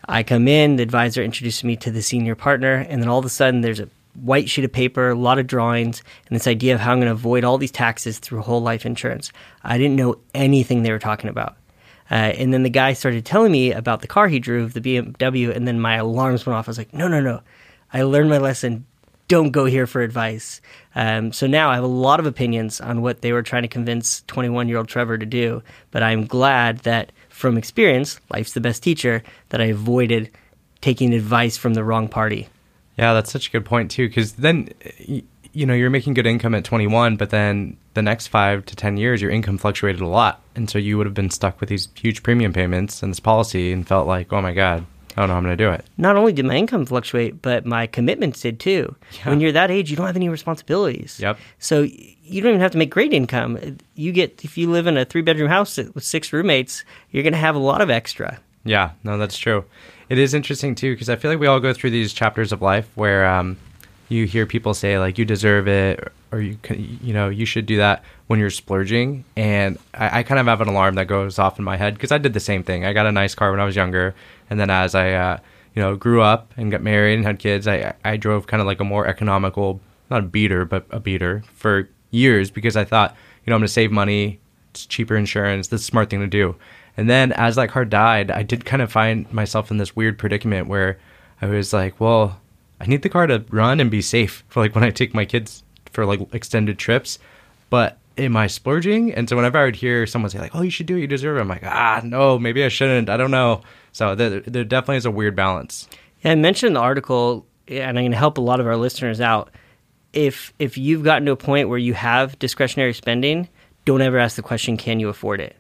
I 0.08 0.22
come 0.22 0.48
in, 0.48 0.76
the 0.76 0.84
advisor 0.84 1.24
introduces 1.24 1.64
me 1.64 1.76
to 1.78 1.90
the 1.90 2.04
senior 2.04 2.36
partner, 2.36 2.86
and 2.88 3.02
then 3.02 3.10
all 3.10 3.18
of 3.18 3.26
a 3.26 3.30
sudden 3.30 3.62
there's 3.62 3.80
a 3.80 3.90
white 4.14 4.50
sheet 4.50 4.66
of 4.66 4.72
paper, 4.72 5.10
a 5.10 5.16
lot 5.16 5.40
of 5.40 5.48
drawings, 5.48 6.04
and 6.28 6.36
this 6.36 6.48
idea 6.48 6.74
of 6.74 6.80
how 6.80 6.92
I'm 6.92 7.00
going 7.00 7.08
to 7.08 7.14
avoid 7.14 7.44
all 7.44 7.58
these 7.58 7.72
taxes 7.72 8.20
through 8.20 8.42
whole 8.42 8.62
life 8.62 8.86
insurance. 8.86 9.32
I 9.64 9.78
didn't 9.78 9.96
know 9.96 10.18
anything 10.34 10.84
they 10.84 10.92
were 10.92 11.00
talking 11.00 11.30
about. 11.30 11.58
Uh, 12.10 12.34
and 12.38 12.54
then 12.54 12.64
the 12.64 12.70
guy 12.70 12.92
started 12.92 13.26
telling 13.26 13.54
me 13.54 13.72
about 13.72 14.02
the 14.02 14.08
car 14.08 14.28
he 14.28 14.40
drove, 14.40 14.74
the 14.74 14.82
BMW, 14.82 15.56
and 15.56 15.66
then 15.66 15.80
my 15.80 15.96
alarms 15.96 16.46
went 16.46 16.58
off. 16.58 16.68
I 16.68 16.72
was 16.72 16.78
like, 16.78 16.94
no, 16.94 17.08
no, 17.08 17.22
no. 17.22 17.42
I 17.94 18.04
learned 18.04 18.30
my 18.30 18.38
lesson. 18.38 18.86
Don't 19.30 19.52
go 19.52 19.64
here 19.64 19.88
for 19.88 20.02
advice. 20.02 20.60
Um, 20.94 21.32
so 21.32 21.48
now 21.48 21.70
I 21.70 21.76
have 21.76 21.86
a 21.86 21.88
lot 21.88 22.20
of 22.20 22.26
opinions 22.26 22.82
on 22.82 23.02
what 23.02 23.22
they 23.22 23.32
were 23.32 23.44
trying 23.44 23.62
to 23.62 23.70
convince 23.70 24.24
21 24.28 24.68
year 24.68 24.78
old 24.78 24.90
Trevor 24.90 25.18
to 25.18 25.26
do, 25.26 25.64
but 25.92 26.04
I'm 26.04 26.26
glad 26.26 26.80
that 26.80 27.14
from 27.30 27.58
experience, 27.58 28.20
life's 28.30 28.52
the 28.52 28.62
best 28.62 28.84
teacher, 28.84 29.24
that 29.50 29.62
I 29.62 29.66
avoided 29.66 30.32
taking 30.82 31.14
advice 31.14 31.56
from 31.56 31.76
the 31.76 31.84
wrong 31.84 32.10
party. 32.10 32.50
Yeah, 33.02 33.14
that's 33.14 33.32
such 33.32 33.48
a 33.48 33.52
good 33.52 33.66
point 33.66 33.90
too. 33.90 34.08
Because 34.08 34.34
then, 34.34 34.70
you 35.54 35.66
know, 35.66 35.74
you're 35.74 35.90
making 35.90 36.14
good 36.14 36.28
income 36.28 36.54
at 36.54 36.64
21, 36.64 37.18
but 37.18 37.32
then 37.32 37.76
the 37.96 38.02
next 38.04 38.28
five 38.28 38.64
to 38.68 38.76
10 38.76 38.98
years, 38.98 39.22
your 39.22 39.32
income 39.32 39.58
fluctuated 39.58 40.02
a 40.02 40.08
lot, 40.08 40.42
and 40.56 40.70
so 40.70 40.78
you 40.78 40.98
would 40.98 41.08
have 41.08 41.16
been 41.16 41.32
stuck 41.32 41.60
with 41.60 41.68
these 41.68 41.90
huge 41.96 42.22
premium 42.22 42.54
payments 42.54 43.02
and 43.02 43.12
this 43.12 43.20
policy, 43.20 43.74
and 43.74 43.88
felt 43.88 44.08
like, 44.08 44.32
oh 44.32 44.42
my 44.42 44.54
god, 44.54 44.86
I 45.18 45.22
don't 45.22 45.28
know 45.28 45.34
how 45.34 45.40
I'm 45.40 45.44
going 45.44 45.58
to 45.58 45.64
do 45.64 45.72
it. 45.72 45.84
Not 45.98 46.16
only 46.16 46.32
did 46.32 46.46
my 46.46 46.56
income 46.56 46.86
fluctuate, 46.86 47.42
but 47.42 47.66
my 47.66 47.88
commitments 47.88 48.40
did 48.40 48.60
too. 48.60 48.96
When 49.24 49.42
you're 49.42 49.52
that 49.52 49.72
age, 49.72 49.90
you 49.90 49.98
don't 49.98 50.06
have 50.06 50.16
any 50.16 50.30
responsibilities. 50.30 51.20
Yep. 51.20 51.40
So 51.58 51.82
you 51.82 52.42
don't 52.42 52.52
even 52.52 52.62
have 52.62 52.72
to 52.72 52.78
make 52.78 52.92
great 52.92 53.14
income. 53.14 53.78
You 53.96 54.12
get 54.12 54.46
if 54.46 54.58
you 54.58 54.70
live 54.70 54.86
in 54.86 54.96
a 54.96 55.06
three 55.06 55.24
bedroom 55.24 55.50
house 55.50 55.76
with 55.78 56.04
six 56.04 56.32
roommates, 56.32 56.86
you're 57.10 57.24
going 57.24 57.34
to 57.34 57.40
have 57.40 57.56
a 57.56 57.60
lot 57.60 57.82
of 57.82 57.90
extra. 57.90 58.40
Yeah, 58.64 58.92
no, 59.04 59.18
that's 59.18 59.38
true. 59.38 59.66
It 60.12 60.18
is 60.18 60.34
interesting 60.34 60.76
too 60.76 60.94
because 60.94 61.08
I 61.08 61.16
feel 61.16 61.32
like 61.32 61.40
we 61.40 61.48
all 61.48 61.62
go 61.62 61.72
through 61.72 61.92
these 61.92 62.12
chapters 62.12 62.52
of 62.52 62.62
life 62.62 62.86
where 62.96 63.26
um, 63.26 63.56
you 64.10 64.26
hear 64.26 64.46
people 64.46 64.74
say 64.74 65.00
like 65.00 65.18
you 65.18 65.24
deserve 65.24 65.70
it 65.70 66.12
or, 66.34 66.42
you 66.42 66.58
can, 66.62 67.00
you 67.02 67.14
know 67.14 67.30
you 67.30 67.46
should 67.46 67.66
do 67.66 67.78
that 67.78 68.04
when 68.28 68.38
you're 68.38 68.50
splurging, 68.50 69.24
and 69.38 69.78
I, 69.94 70.20
I 70.20 70.24
kind 70.24 70.38
of 70.38 70.48
have 70.48 70.60
an 70.60 70.68
alarm 70.68 70.96
that 70.96 71.08
goes 71.08 71.40
off 71.40 71.60
in 71.60 71.64
my 71.64 71.78
head 71.78 71.94
because 71.94 72.12
I 72.12 72.18
did 72.18 72.34
the 72.34 72.42
same 72.42 72.62
thing. 72.62 72.84
I 72.84 72.92
got 72.92 73.06
a 73.06 73.12
nice 73.14 73.36
car 73.36 73.52
when 73.52 73.62
I 73.62 73.64
was 73.64 73.78
younger, 73.78 74.14
and 74.50 74.60
then 74.60 74.70
as 74.70 74.96
I 74.96 75.14
uh, 75.14 75.38
you 75.76 75.82
know 75.82 75.96
grew 75.96 76.22
up 76.22 76.52
and 76.58 76.70
got 76.72 76.82
married 76.82 77.14
and 77.14 77.26
had 77.26 77.40
kids, 77.40 77.66
I 77.66 77.94
I 78.04 78.18
drove 78.18 78.48
kind 78.48 78.60
of 78.60 78.68
like 78.68 78.82
a 78.82 78.84
more 78.84 79.08
economical, 79.08 79.80
not 80.10 80.20
a 80.20 80.28
beater, 80.28 80.66
but 80.66 80.86
a 80.92 81.00
beater 81.00 81.42
for 81.54 81.88
years 82.10 82.52
because 82.52 82.76
I 82.76 82.84
thought 82.84 83.16
you 83.46 83.52
know 83.52 83.56
I'm 83.56 83.62
going 83.62 83.68
to 83.68 83.74
save 83.74 83.94
money, 83.94 84.42
it's 84.72 84.86
cheaper 84.86 85.16
insurance, 85.16 85.70
that's 85.70 85.84
a 85.84 85.86
smart 85.86 86.10
thing 86.10 86.20
to 86.20 86.28
do. 86.28 86.58
And 86.98 87.10
then 87.10 87.32
as 87.32 87.56
that 87.56 87.70
car 87.70 87.86
died, 87.86 88.32
I 88.32 88.44
did 88.44 88.66
kind 88.66 88.82
of 88.82 88.92
find 88.92 89.32
myself 89.32 89.72
in 89.72 89.78
this 89.78 89.96
weird 89.96 90.18
predicament 90.18 90.68
where 90.68 91.00
I 91.42 91.48
was 91.48 91.74
like, 91.74 92.00
well, 92.00 92.40
I 92.80 92.86
need 92.86 93.02
the 93.02 93.10
car 93.10 93.28
to 93.28 93.44
run 93.50 93.80
and 93.80 93.90
be 93.90 94.02
safe 94.02 94.44
for 94.50 94.62
like 94.62 94.76
when 94.76 94.84
I 94.84 94.92
take 94.92 95.14
my 95.14 95.26
kids 95.26 95.64
for 95.92 96.06
like 96.06 96.22
extended 96.34 96.78
trips. 96.78 97.20
But 97.70 97.98
am 98.18 98.36
I 98.36 98.48
splurging? 98.48 99.14
And 99.14 99.30
so 99.30 99.36
whenever 99.36 99.58
I 99.58 99.66
would 99.66 99.76
hear 99.76 100.06
someone 100.06 100.30
say 100.30 100.40
like, 100.40 100.56
"Oh, 100.56 100.62
you 100.62 100.72
should 100.72 100.86
do 100.86 100.98
it, 100.98 101.02
you 101.02 101.08
deserve 101.08 101.38
it," 101.38 101.42
I'm 101.42 101.48
like, 101.48 101.64
ah, 101.64 102.02
no, 102.04 102.38
maybe 102.38 102.64
I 102.64 102.70
shouldn't. 102.70 103.10
I 103.10 103.18
don't 103.18 103.32
know. 103.32 103.62
So 103.92 104.16
there, 104.16 104.42
there 104.42 104.64
definitely 104.64 104.98
is 104.98 105.06
a 105.06 105.12
weird 105.12 105.36
balance. 105.36 105.88
Yeah, 106.24 106.32
I 106.32 106.36
mentioned 106.36 106.76
the 106.76 106.82
article, 106.82 107.46
and 107.68 107.98
I'm 107.98 108.04
going 108.04 108.12
to 108.12 108.18
help 108.18 108.38
a 108.38 108.42
lot 108.42 108.60
of 108.60 108.68
our 108.68 108.78
listeners 108.78 109.22
out. 109.22 109.52
If 110.14 110.54
if 110.60 110.78
you've 110.78 111.04
gotten 111.04 111.26
to 111.26 111.32
a 111.32 111.38
point 111.38 111.70
where 111.70 111.78
you 111.78 111.94
have 111.94 112.38
discretionary 112.40 112.94
spending, 112.94 113.48
don't 113.86 114.02
ever 114.02 114.18
ask 114.20 114.36
the 114.36 114.42
question, 114.42 114.76
"Can 114.78 115.00
you 115.00 115.10
afford 115.10 115.40
it?" 115.40 115.56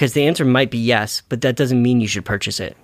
Because 0.00 0.14
the 0.14 0.26
answer 0.26 0.46
might 0.46 0.70
be 0.70 0.78
yes, 0.78 1.20
but 1.28 1.42
that 1.42 1.56
doesn't 1.56 1.82
mean 1.82 2.00
you 2.00 2.08
should 2.08 2.24
purchase 2.24 2.58
it. 2.58 2.74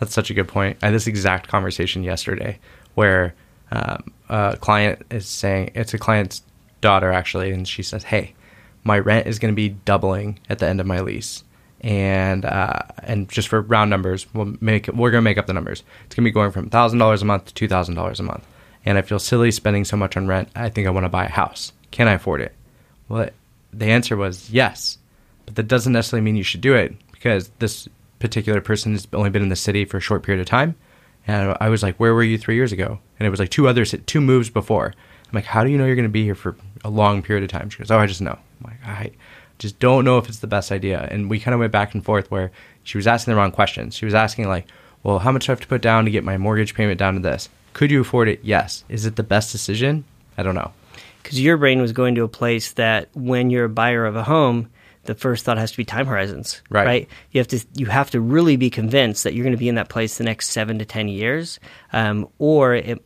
That's 0.00 0.12
such 0.12 0.28
a 0.28 0.34
good 0.34 0.48
point. 0.48 0.76
I 0.82 0.86
had 0.86 0.94
this 0.96 1.06
exact 1.06 1.46
conversation 1.46 2.02
yesterday 2.02 2.58
where 2.96 3.32
um, 3.70 4.12
a 4.28 4.56
client 4.60 5.06
is 5.08 5.28
saying, 5.28 5.70
it's 5.76 5.94
a 5.94 5.98
client's 5.98 6.42
daughter 6.80 7.12
actually, 7.12 7.52
and 7.52 7.68
she 7.68 7.84
says, 7.84 8.02
Hey, 8.02 8.34
my 8.82 8.98
rent 8.98 9.28
is 9.28 9.38
going 9.38 9.52
to 9.52 9.56
be 9.56 9.68
doubling 9.68 10.40
at 10.50 10.58
the 10.58 10.66
end 10.66 10.80
of 10.80 10.86
my 10.88 10.98
lease. 10.98 11.44
And 11.80 12.44
uh, 12.44 12.80
and 13.04 13.28
just 13.28 13.46
for 13.46 13.60
round 13.60 13.88
numbers, 13.88 14.26
we'll 14.34 14.56
make 14.60 14.88
we're 14.88 15.12
gonna 15.12 15.22
make 15.22 15.38
up 15.38 15.46
the 15.46 15.52
numbers. 15.52 15.84
It's 16.06 16.16
gonna 16.16 16.24
be 16.24 16.32
going 16.32 16.50
from 16.50 16.70
thousand 16.70 16.98
dollars 16.98 17.22
a 17.22 17.24
month 17.24 17.44
to 17.44 17.54
two 17.54 17.68
thousand 17.68 17.94
dollars 17.94 18.18
a 18.18 18.24
month, 18.24 18.44
and 18.84 18.98
I 18.98 19.02
feel 19.02 19.20
silly 19.20 19.52
spending 19.52 19.84
so 19.84 19.96
much 19.96 20.16
on 20.16 20.26
rent. 20.26 20.48
I 20.56 20.70
think 20.70 20.88
I 20.88 20.90
want 20.90 21.04
to 21.04 21.08
buy 21.08 21.26
a 21.26 21.30
house. 21.30 21.72
Can 21.92 22.08
I 22.08 22.14
afford 22.14 22.40
it? 22.40 22.52
Well, 23.08 23.30
the 23.72 23.84
answer 23.84 24.16
was 24.16 24.50
yes, 24.50 24.98
but 25.48 25.56
that 25.56 25.68
doesn't 25.68 25.94
necessarily 25.94 26.22
mean 26.22 26.36
you 26.36 26.42
should 26.42 26.60
do 26.60 26.74
it 26.74 26.94
because 27.10 27.50
this 27.58 27.88
particular 28.18 28.60
person 28.60 28.92
has 28.92 29.08
only 29.14 29.30
been 29.30 29.42
in 29.42 29.48
the 29.48 29.56
city 29.56 29.86
for 29.86 29.96
a 29.96 30.00
short 30.00 30.22
period 30.22 30.40
of 30.42 30.46
time. 30.46 30.74
And 31.26 31.56
I 31.58 31.70
was 31.70 31.82
like, 31.82 31.96
"Where 31.96 32.14
were 32.14 32.22
you 32.22 32.36
three 32.36 32.54
years 32.54 32.70
ago?" 32.70 32.98
And 33.18 33.26
it 33.26 33.30
was 33.30 33.40
like 33.40 33.48
two 33.48 33.66
others, 33.66 33.94
two 34.06 34.20
moves 34.20 34.50
before. 34.50 34.86
I'm 34.86 35.34
like, 35.34 35.46
"How 35.46 35.64
do 35.64 35.70
you 35.70 35.78
know 35.78 35.86
you're 35.86 35.94
going 35.94 36.04
to 36.04 36.10
be 36.10 36.24
here 36.24 36.34
for 36.34 36.54
a 36.84 36.90
long 36.90 37.22
period 37.22 37.44
of 37.44 37.50
time?" 37.50 37.70
She 37.70 37.78
goes, 37.78 37.90
"Oh, 37.90 37.98
I 37.98 38.06
just 38.06 38.20
know." 38.20 38.38
I'm 38.60 38.70
like, 38.70 38.86
"I 38.86 39.10
just 39.58 39.78
don't 39.78 40.04
know 40.04 40.18
if 40.18 40.28
it's 40.28 40.38
the 40.38 40.46
best 40.46 40.70
idea." 40.70 41.08
And 41.10 41.30
we 41.30 41.40
kind 41.40 41.54
of 41.54 41.60
went 41.60 41.72
back 41.72 41.94
and 41.94 42.04
forth 42.04 42.30
where 42.30 42.50
she 42.84 42.98
was 42.98 43.06
asking 43.06 43.32
the 43.32 43.36
wrong 43.36 43.52
questions. 43.52 43.94
She 43.94 44.04
was 44.04 44.14
asking 44.14 44.48
like, 44.48 44.66
"Well, 45.02 45.20
how 45.20 45.32
much 45.32 45.46
do 45.46 45.52
I 45.52 45.54
have 45.54 45.60
to 45.60 45.66
put 45.66 45.80
down 45.80 46.04
to 46.04 46.10
get 46.10 46.24
my 46.24 46.36
mortgage 46.36 46.74
payment 46.74 46.98
down 46.98 47.14
to 47.14 47.20
this? 47.20 47.48
Could 47.72 47.90
you 47.90 48.00
afford 48.00 48.28
it? 48.28 48.40
Yes. 48.42 48.84
Is 48.88 49.06
it 49.06 49.16
the 49.16 49.22
best 49.22 49.52
decision? 49.52 50.04
I 50.36 50.42
don't 50.42 50.54
know." 50.54 50.72
Because 51.22 51.40
your 51.40 51.56
brain 51.58 51.80
was 51.80 51.92
going 51.92 52.14
to 52.14 52.24
a 52.24 52.28
place 52.28 52.72
that 52.72 53.08
when 53.14 53.50
you're 53.50 53.66
a 53.66 53.68
buyer 53.68 54.06
of 54.06 54.16
a 54.16 54.24
home, 54.24 54.70
the 55.04 55.14
first 55.14 55.44
thought 55.44 55.58
has 55.58 55.70
to 55.72 55.76
be 55.76 55.84
time 55.84 56.06
horizons, 56.06 56.62
Right. 56.70 57.08
You 57.32 57.40
have 57.40 57.48
to 57.48 57.64
you 57.74 57.86
have 57.86 58.10
to 58.10 58.20
really 58.20 58.56
be 58.56 58.70
convinced 58.70 59.24
that 59.24 59.34
you're 59.34 59.44
going 59.44 59.52
to 59.52 59.58
be 59.58 59.68
in 59.68 59.76
that 59.76 59.88
place 59.88 60.18
the 60.18 60.24
next 60.24 60.50
seven 60.50 60.78
to 60.78 60.84
ten 60.84 61.08
years, 61.08 61.58
um, 61.92 62.28
or 62.38 62.74
it, 62.74 63.02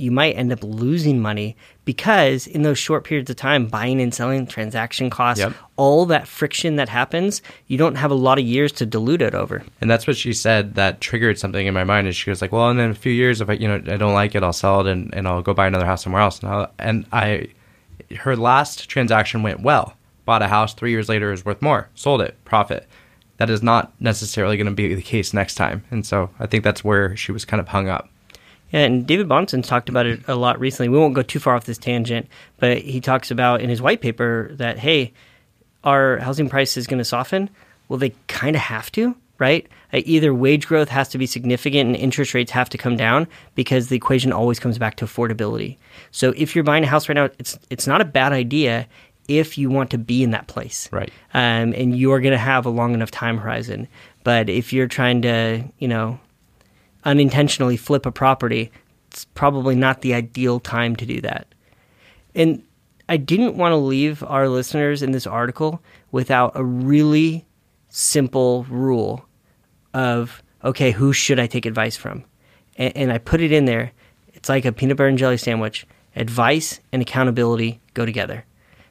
you 0.00 0.12
might 0.12 0.36
end 0.36 0.52
up 0.52 0.62
losing 0.62 1.20
money 1.20 1.56
because 1.84 2.46
in 2.46 2.62
those 2.62 2.78
short 2.78 3.02
periods 3.02 3.28
of 3.30 3.36
time, 3.36 3.66
buying 3.66 4.00
and 4.00 4.14
selling, 4.14 4.46
transaction 4.46 5.10
costs, 5.10 5.40
Yep. 5.40 5.54
all 5.76 6.06
that 6.06 6.28
friction 6.28 6.76
that 6.76 6.88
happens, 6.88 7.42
you 7.66 7.76
don't 7.78 7.96
have 7.96 8.12
a 8.12 8.14
lot 8.14 8.38
of 8.38 8.44
years 8.44 8.70
to 8.72 8.86
dilute 8.86 9.22
it 9.22 9.34
over. 9.34 9.64
And 9.80 9.90
that's 9.90 10.06
what 10.06 10.16
she 10.16 10.32
said 10.32 10.74
that 10.76 11.00
triggered 11.00 11.36
something 11.38 11.66
in 11.66 11.74
my 11.74 11.82
mind. 11.82 12.06
And 12.06 12.14
she 12.14 12.30
was 12.30 12.40
like, 12.40 12.52
"Well, 12.52 12.68
and 12.70 12.78
in 12.78 12.90
a 12.90 12.94
few 12.94 13.10
years, 13.12 13.40
if 13.40 13.50
I, 13.50 13.54
you 13.54 13.66
know, 13.66 13.82
I 13.92 13.96
don't 13.96 14.14
like 14.14 14.36
it, 14.36 14.42
I'll 14.44 14.52
sell 14.52 14.80
it 14.82 14.86
and, 14.86 15.12
and 15.14 15.26
I'll 15.26 15.42
go 15.42 15.52
buy 15.52 15.66
another 15.66 15.86
house 15.86 16.04
somewhere 16.04 16.22
else." 16.22 16.40
And, 16.42 16.48
i 16.52 16.68
and 16.78 17.06
I, 17.12 17.48
her 18.20 18.36
last 18.36 18.88
transaction 18.88 19.42
went 19.42 19.60
well. 19.62 19.94
Bought 20.28 20.42
a 20.42 20.48
house 20.48 20.74
three 20.74 20.90
years 20.90 21.08
later 21.08 21.32
is 21.32 21.42
worth 21.42 21.62
more. 21.62 21.88
Sold 21.94 22.20
it, 22.20 22.36
profit. 22.44 22.86
that 23.38 23.48
is 23.48 23.62
not 23.62 23.98
necessarily 23.98 24.58
going 24.58 24.66
to 24.66 24.74
be 24.74 24.94
the 24.94 25.00
case 25.00 25.32
next 25.32 25.54
time. 25.54 25.82
And 25.90 26.04
so 26.04 26.28
I 26.38 26.44
think 26.44 26.64
that's 26.64 26.84
where 26.84 27.16
she 27.16 27.32
was 27.32 27.46
kind 27.46 27.62
of 27.62 27.68
hung 27.68 27.88
up. 27.88 28.10
Yeah, 28.70 28.80
and 28.80 29.06
David 29.06 29.26
Bahnsen's 29.26 29.66
talked 29.66 29.88
about 29.88 30.04
it 30.04 30.20
a 30.28 30.34
lot 30.34 30.60
recently. 30.60 30.90
We 30.90 30.98
won't 30.98 31.14
go 31.14 31.22
too 31.22 31.38
far 31.38 31.54
off 31.54 31.64
this 31.64 31.78
tangent, 31.78 32.28
but 32.58 32.76
he 32.76 33.00
talks 33.00 33.30
about 33.30 33.62
in 33.62 33.70
his 33.70 33.80
white 33.80 34.02
paper 34.02 34.50
that, 34.56 34.78
hey, 34.78 35.14
our 35.82 36.18
housing 36.18 36.50
price 36.50 36.76
is 36.76 36.86
going 36.86 36.98
to 36.98 37.06
soften. 37.06 37.48
Well, 37.88 37.98
they 37.98 38.12
kind 38.26 38.54
of 38.54 38.60
have 38.60 38.92
to, 38.92 39.16
right? 39.38 39.66
Uh, 39.94 40.02
either 40.04 40.34
wage 40.34 40.66
growth 40.66 40.90
has 40.90 41.08
to 41.08 41.16
be 41.16 41.24
significant 41.24 41.86
and 41.86 41.96
interest 41.96 42.34
rates 42.34 42.50
have 42.50 42.68
to 42.68 42.76
come 42.76 42.98
down 42.98 43.26
because 43.54 43.88
the 43.88 43.96
equation 43.96 44.30
always 44.30 44.58
comes 44.58 44.76
back 44.76 44.96
to 44.96 45.06
affordability. 45.06 45.78
So 46.10 46.34
if 46.36 46.54
you're 46.54 46.64
buying 46.64 46.84
a 46.84 46.88
house 46.88 47.08
right 47.08 47.14
now, 47.14 47.30
it's 47.38 47.58
it's 47.70 47.86
not 47.86 48.02
a 48.02 48.04
bad 48.04 48.32
idea 48.32 48.86
if 49.28 49.58
you 49.58 49.70
want 49.70 49.90
to 49.90 49.98
be 49.98 50.22
in 50.22 50.30
that 50.30 50.48
place, 50.48 50.88
Right. 50.90 51.12
Um, 51.34 51.74
and 51.74 51.96
you're 51.96 52.20
going 52.20 52.32
to 52.32 52.38
have 52.38 52.66
a 52.66 52.70
long 52.70 52.94
enough 52.94 53.10
time 53.10 53.38
horizon. 53.38 53.86
But 54.24 54.48
if 54.48 54.72
you're 54.72 54.88
trying 54.88 55.22
to, 55.22 55.64
you 55.78 55.86
know, 55.86 56.18
unintentionally 57.04 57.76
flip 57.76 58.06
a 58.06 58.10
property, 58.10 58.72
it's 59.08 59.26
probably 59.26 59.74
not 59.74 60.00
the 60.00 60.14
ideal 60.14 60.60
time 60.60 60.96
to 60.96 61.06
do 61.06 61.20
that. 61.20 61.54
And 62.34 62.62
I 63.08 63.16
didn't 63.16 63.56
want 63.56 63.72
to 63.72 63.76
leave 63.76 64.22
our 64.24 64.48
listeners 64.48 65.02
in 65.02 65.12
this 65.12 65.26
article 65.26 65.82
without 66.10 66.52
a 66.54 66.64
really 66.64 67.46
simple 67.88 68.64
rule 68.64 69.24
of 69.94 70.42
okay, 70.64 70.90
who 70.90 71.12
should 71.12 71.38
I 71.38 71.46
take 71.46 71.66
advice 71.66 71.96
from? 71.96 72.24
And, 72.76 72.96
and 72.96 73.12
I 73.12 73.18
put 73.18 73.40
it 73.40 73.52
in 73.52 73.64
there. 73.64 73.92
It's 74.34 74.48
like 74.48 74.64
a 74.64 74.72
peanut 74.72 74.96
butter 74.96 75.08
and 75.08 75.18
jelly 75.18 75.36
sandwich. 75.36 75.86
Advice 76.16 76.80
and 76.92 77.00
accountability 77.00 77.80
go 77.94 78.04
together. 78.04 78.44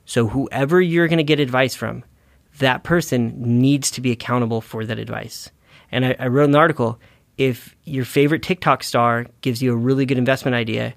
So 0.08 0.28
whoever 0.28 0.82
you're 0.82 1.10
going 1.10 1.18
to 1.18 1.24
get 1.24 1.40
advice 1.40 1.76
from, 1.76 2.04
that 2.60 2.84
person 2.84 3.34
needs 3.38 3.92
to 3.92 4.02
be 4.02 4.12
accountable 4.12 4.62
for 4.62 4.86
that 4.86 4.98
advice. 4.98 5.52
And 5.92 6.06
I, 6.06 6.16
I 6.18 6.28
wrote 6.28 6.46
in 6.46 6.52
the 6.52 6.58
article 6.58 7.00
if 7.38 7.76
your 7.84 8.06
favorite 8.06 8.42
TikTok 8.42 8.84
star 8.84 9.28
gives 9.42 9.62
you 9.62 9.74
a 9.74 9.76
really 9.76 10.06
good 10.06 10.18
investment 10.18 10.56
idea, 10.56 10.96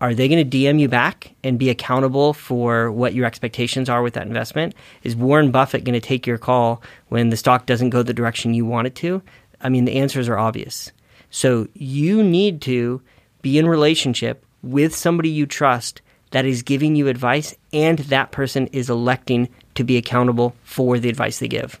are 0.00 0.14
they 0.14 0.26
going 0.26 0.50
to 0.50 0.58
DM 0.58 0.80
you 0.80 0.88
back 0.88 1.34
and 1.44 1.58
be 1.58 1.68
accountable 1.68 2.32
for 2.32 2.90
what 2.90 3.12
your 3.12 3.26
expectations 3.26 3.90
are 3.90 4.02
with 4.02 4.14
that 4.14 4.26
investment? 4.26 4.74
Is 5.02 5.14
Warren 5.14 5.50
Buffett 5.50 5.84
going 5.84 5.92
to 5.92 6.00
take 6.00 6.26
your 6.26 6.38
call 6.38 6.82
when 7.08 7.28
the 7.28 7.36
stock 7.36 7.66
doesn't 7.66 7.90
go 7.90 8.02
the 8.02 8.14
direction 8.14 8.54
you 8.54 8.64
want 8.64 8.86
it 8.86 8.94
to? 8.96 9.22
I 9.60 9.68
mean, 9.68 9.84
the 9.84 9.96
answers 9.96 10.30
are 10.30 10.38
obvious. 10.38 10.90
So 11.30 11.68
you 11.74 12.22
need 12.22 12.62
to 12.62 13.02
be 13.42 13.58
in 13.58 13.68
relationship 13.68 14.46
with 14.62 14.96
somebody 14.96 15.28
you 15.28 15.44
trust 15.44 16.00
that 16.30 16.46
is 16.46 16.62
giving 16.62 16.96
you 16.96 17.08
advice 17.08 17.54
and 17.72 17.98
that 17.98 18.30
person 18.30 18.68
is 18.68 18.88
electing 18.88 19.48
to 19.74 19.84
be 19.84 19.96
accountable 19.96 20.54
for 20.62 20.98
the 20.98 21.08
advice 21.08 21.38
they 21.38 21.48
give. 21.48 21.80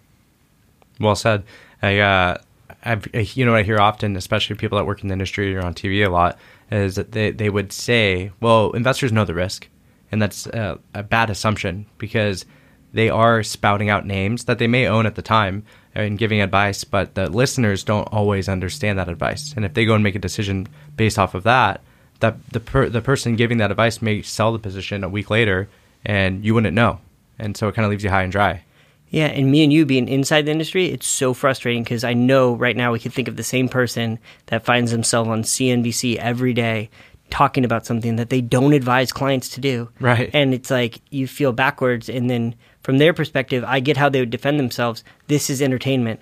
Well 0.98 1.16
said. 1.16 1.44
I, 1.82 1.98
uh, 1.98 2.38
I've, 2.84 3.06
you 3.14 3.44
know, 3.44 3.54
I 3.54 3.62
hear 3.62 3.80
often, 3.80 4.16
especially 4.16 4.56
people 4.56 4.78
that 4.78 4.84
work 4.84 5.02
in 5.02 5.08
the 5.08 5.12
industry 5.12 5.54
or 5.56 5.64
on 5.64 5.74
TV 5.74 6.06
a 6.06 6.10
lot, 6.10 6.38
is 6.70 6.96
that 6.96 7.12
they, 7.12 7.30
they 7.30 7.50
would 7.50 7.72
say, 7.72 8.32
well, 8.40 8.72
investors 8.72 9.12
know 9.12 9.24
the 9.24 9.34
risk. 9.34 9.68
And 10.12 10.20
that's 10.20 10.46
a, 10.46 10.78
a 10.94 11.02
bad 11.02 11.30
assumption 11.30 11.86
because 11.98 12.44
they 12.92 13.08
are 13.08 13.42
spouting 13.42 13.88
out 13.88 14.06
names 14.06 14.44
that 14.44 14.58
they 14.58 14.66
may 14.66 14.86
own 14.86 15.06
at 15.06 15.14
the 15.14 15.22
time 15.22 15.64
and 15.94 16.18
giving 16.18 16.40
advice, 16.40 16.84
but 16.84 17.14
the 17.14 17.28
listeners 17.28 17.84
don't 17.84 18.08
always 18.12 18.48
understand 18.48 18.98
that 18.98 19.08
advice. 19.08 19.52
And 19.54 19.64
if 19.64 19.74
they 19.74 19.84
go 19.84 19.94
and 19.94 20.04
make 20.04 20.14
a 20.14 20.20
decision 20.20 20.68
based 20.96 21.18
off 21.18 21.34
of 21.34 21.44
that, 21.44 21.80
that 22.20 22.36
the 22.50 22.60
per, 22.60 22.88
the 22.88 23.00
person 23.00 23.36
giving 23.36 23.58
that 23.58 23.70
advice 23.70 24.00
may 24.00 24.22
sell 24.22 24.52
the 24.52 24.58
position 24.58 25.04
a 25.04 25.08
week 25.08 25.30
later, 25.30 25.68
and 26.04 26.44
you 26.44 26.54
wouldn't 26.54 26.74
know. 26.74 27.00
And 27.38 27.56
so 27.56 27.68
it 27.68 27.74
kind 27.74 27.84
of 27.84 27.90
leaves 27.90 28.04
you 28.04 28.10
high 28.10 28.22
and 28.22 28.32
dry. 28.32 28.62
Yeah, 29.10 29.26
and 29.26 29.50
me 29.50 29.64
and 29.64 29.72
you 29.72 29.86
being 29.86 30.08
inside 30.08 30.42
the 30.42 30.52
industry, 30.52 30.86
it's 30.86 31.06
so 31.06 31.34
frustrating 31.34 31.82
because 31.82 32.04
I 32.04 32.14
know 32.14 32.54
right 32.54 32.76
now 32.76 32.92
we 32.92 33.00
could 33.00 33.12
think 33.12 33.26
of 33.26 33.36
the 33.36 33.42
same 33.42 33.68
person 33.68 34.20
that 34.46 34.64
finds 34.64 34.92
themselves 34.92 35.28
on 35.28 35.42
CNBC 35.42 36.16
every 36.16 36.54
day 36.54 36.90
talking 37.30 37.64
about 37.64 37.86
something 37.86 38.16
that 38.16 38.30
they 38.30 38.40
don't 38.40 38.72
advise 38.72 39.12
clients 39.12 39.48
to 39.50 39.60
do. 39.60 39.88
Right. 40.00 40.30
And 40.32 40.52
it's 40.52 40.70
like 40.70 41.00
you 41.10 41.26
feel 41.26 41.52
backwards. 41.52 42.08
And 42.08 42.28
then 42.28 42.54
from 42.82 42.98
their 42.98 43.14
perspective, 43.14 43.64
I 43.66 43.80
get 43.80 43.96
how 43.96 44.08
they 44.08 44.20
would 44.20 44.30
defend 44.30 44.58
themselves. 44.58 45.02
This 45.28 45.48
is 45.48 45.62
entertainment. 45.62 46.20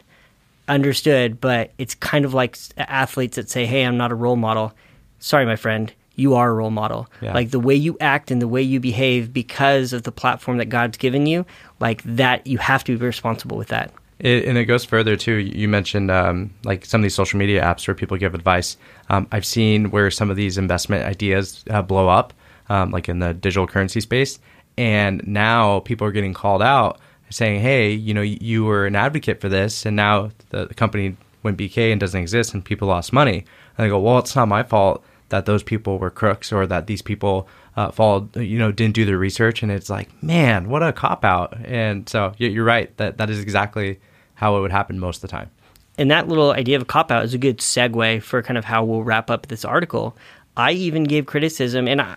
Understood. 0.69 1.41
But 1.41 1.73
it's 1.79 1.95
kind 1.95 2.25
of 2.25 2.35
like 2.35 2.57
athletes 2.77 3.37
that 3.37 3.51
say, 3.51 3.67
hey, 3.67 3.85
I'm 3.85 3.97
not 3.97 4.13
a 4.13 4.15
role 4.15 4.37
model. 4.37 4.73
Sorry, 5.19 5.47
my 5.47 5.57
friend. 5.57 5.93
You 6.17 6.35
are 6.35 6.51
a 6.51 6.55
role 6.55 6.71
model. 6.71 7.09
Yeah. 7.21 7.33
Like 7.33 7.51
the 7.51 7.61
way 7.61 7.75
you 7.75 7.97
act 8.01 8.31
and 8.31 8.43
the 8.43 8.49
way 8.49 8.61
you 8.61 8.81
behave 8.81 9.33
because 9.33 9.93
of 9.93 10.03
the 10.03 10.11
platform 10.11 10.59
that 10.59 10.67
God's 10.67 10.99
given 10.99 11.27
you, 11.27 11.47
like 11.79 12.03
that, 12.03 12.47
you 12.47 12.59
have 12.59 12.83
to 12.85 12.99
be 12.99 13.07
responsible 13.07 13.57
with 13.57 13.69
that. 13.69 13.93
It, 14.19 14.47
and 14.47 14.59
it 14.59 14.65
goes 14.65 14.85
further 14.85 15.17
too. 15.17 15.35
You 15.35 15.69
mentioned 15.69 16.11
um, 16.11 16.53
like 16.65 16.85
some 16.85 17.01
of 17.01 17.03
these 17.05 17.15
social 17.15 17.39
media 17.39 17.63
apps 17.63 17.87
where 17.87 17.95
people 17.95 18.17
give 18.17 18.35
advice. 18.35 18.77
Um, 19.11 19.29
I've 19.31 19.47
seen 19.47 19.91
where 19.91 20.11
some 20.11 20.29
of 20.29 20.37
these 20.37 20.59
investment 20.59 21.05
ideas 21.05 21.65
uh, 21.71 21.83
blow 21.83 22.09
up, 22.09 22.33
um, 22.69 22.91
like 22.91 23.09
in 23.09 23.21
the 23.21 23.33
digital 23.33 23.69
currency 23.69 24.01
space, 24.01 24.41
and 24.77 25.25
now 25.27 25.81
people 25.81 26.07
are 26.07 26.13
getting 26.13 26.35
called 26.35 26.63
out 26.63 27.01
saying, 27.31 27.61
"Hey, 27.61 27.93
you 27.93 28.13
know, 28.13 28.23
you 28.23 28.65
were 28.65 28.87
an 28.87 28.97
advocate 28.97 29.41
for 29.41 29.49
this, 29.49 29.87
and 29.87 29.95
now 29.95 30.31
the, 30.51 30.67
the 30.67 30.75
company 30.75 31.17
went 31.45 31.57
BK 31.57 31.93
and 31.93 32.01
doesn't 32.01 32.21
exist, 32.21 32.55
and 32.55 32.65
people 32.65 32.89
lost 32.89 33.13
money." 33.13 33.45
And 33.79 33.87
I 33.87 33.89
go, 33.89 33.99
"Well, 33.99 34.19
it's 34.19 34.37
not 34.37 34.49
my 34.49 34.63
fault 34.63 35.05
that 35.31 35.47
those 35.47 35.63
people 35.63 35.99
were 35.99 36.11
crooks 36.11 36.53
or 36.53 36.67
that 36.67 36.87
these 36.87 37.03
people 37.03 37.49
uh, 37.77 37.91
followed, 37.91 38.37
you 38.37 38.59
know, 38.59 38.73
didn't 38.73 38.95
do 38.95 39.05
their 39.05 39.19
research." 39.19 39.63
And 39.63 39.73
it's 39.73 39.89
like, 39.89 40.23
man, 40.23 40.69
what 40.69 40.83
a 40.83 40.93
cop 40.93 41.25
out. 41.25 41.57
And 41.65 42.09
so 42.09 42.33
you're 42.37 42.65
right 42.65 42.95
that 42.99 43.17
that 43.19 43.31
is 43.31 43.41
exactly 43.41 44.01
how 44.35 44.57
it 44.57 44.61
would 44.61 44.73
happen 44.73 44.99
most 44.99 45.17
of 45.17 45.23
the 45.23 45.29
time. 45.29 45.51
And 45.99 46.13
that 46.13 46.29
little 46.29 46.53
idea 46.53 46.77
of 46.77 46.83
a 46.83 46.87
cop 46.87 47.11
out 47.11 47.25
is 47.25 47.35
a 47.35 47.39
good 47.39 47.59
segue 47.59 48.23
for 48.23 48.41
kind 48.43 48.57
of 48.57 48.65
how 48.65 48.85
we'll 48.85 49.03
wrap 49.03 49.31
up 49.31 49.49
this 49.49 49.65
article. 49.65 50.17
I 50.57 50.73
even 50.73 51.05
gave 51.05 51.27
criticism, 51.27 51.89
and 51.89 52.01
I, 52.01 52.17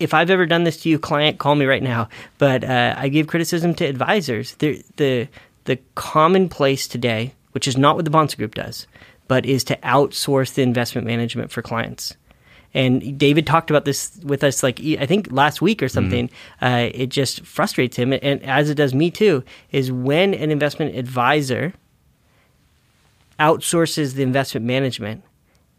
if 0.00 0.14
I've 0.14 0.30
ever 0.30 0.46
done 0.46 0.64
this 0.64 0.80
to 0.82 0.88
you, 0.88 0.98
client, 0.98 1.38
call 1.38 1.54
me 1.54 1.66
right 1.66 1.82
now. 1.82 2.08
But 2.38 2.64
uh, 2.64 2.94
I 2.96 3.08
gave 3.08 3.26
criticism 3.26 3.74
to 3.74 3.84
advisors. 3.84 4.54
The 4.56 4.82
the 4.96 5.28
the 5.64 5.78
commonplace 5.94 6.88
today, 6.88 7.34
which 7.52 7.68
is 7.68 7.76
not 7.76 7.96
what 7.96 8.06
the 8.06 8.10
Bahnsen 8.10 8.38
Group 8.38 8.54
does, 8.54 8.86
but 9.28 9.46
is 9.46 9.62
to 9.64 9.76
outsource 9.76 10.54
the 10.54 10.62
investment 10.62 11.06
management 11.06 11.50
for 11.52 11.62
clients. 11.62 12.16
And 12.74 13.18
David 13.18 13.46
talked 13.46 13.70
about 13.70 13.86
this 13.86 14.18
with 14.22 14.44
us, 14.44 14.62
like 14.62 14.78
I 14.80 15.06
think 15.06 15.28
last 15.30 15.62
week 15.62 15.82
or 15.82 15.88
something. 15.88 16.28
Uh, 16.60 16.90
it 16.92 17.06
just 17.06 17.44
frustrates 17.46 17.96
him, 17.96 18.12
and 18.12 18.42
as 18.42 18.68
it 18.68 18.74
does 18.74 18.92
me 18.94 19.10
too. 19.10 19.42
Is 19.70 19.90
when 19.90 20.34
an 20.34 20.50
investment 20.50 20.94
advisor 20.94 21.72
outsources 23.40 24.14
the 24.14 24.22
investment 24.22 24.66
management, 24.66 25.22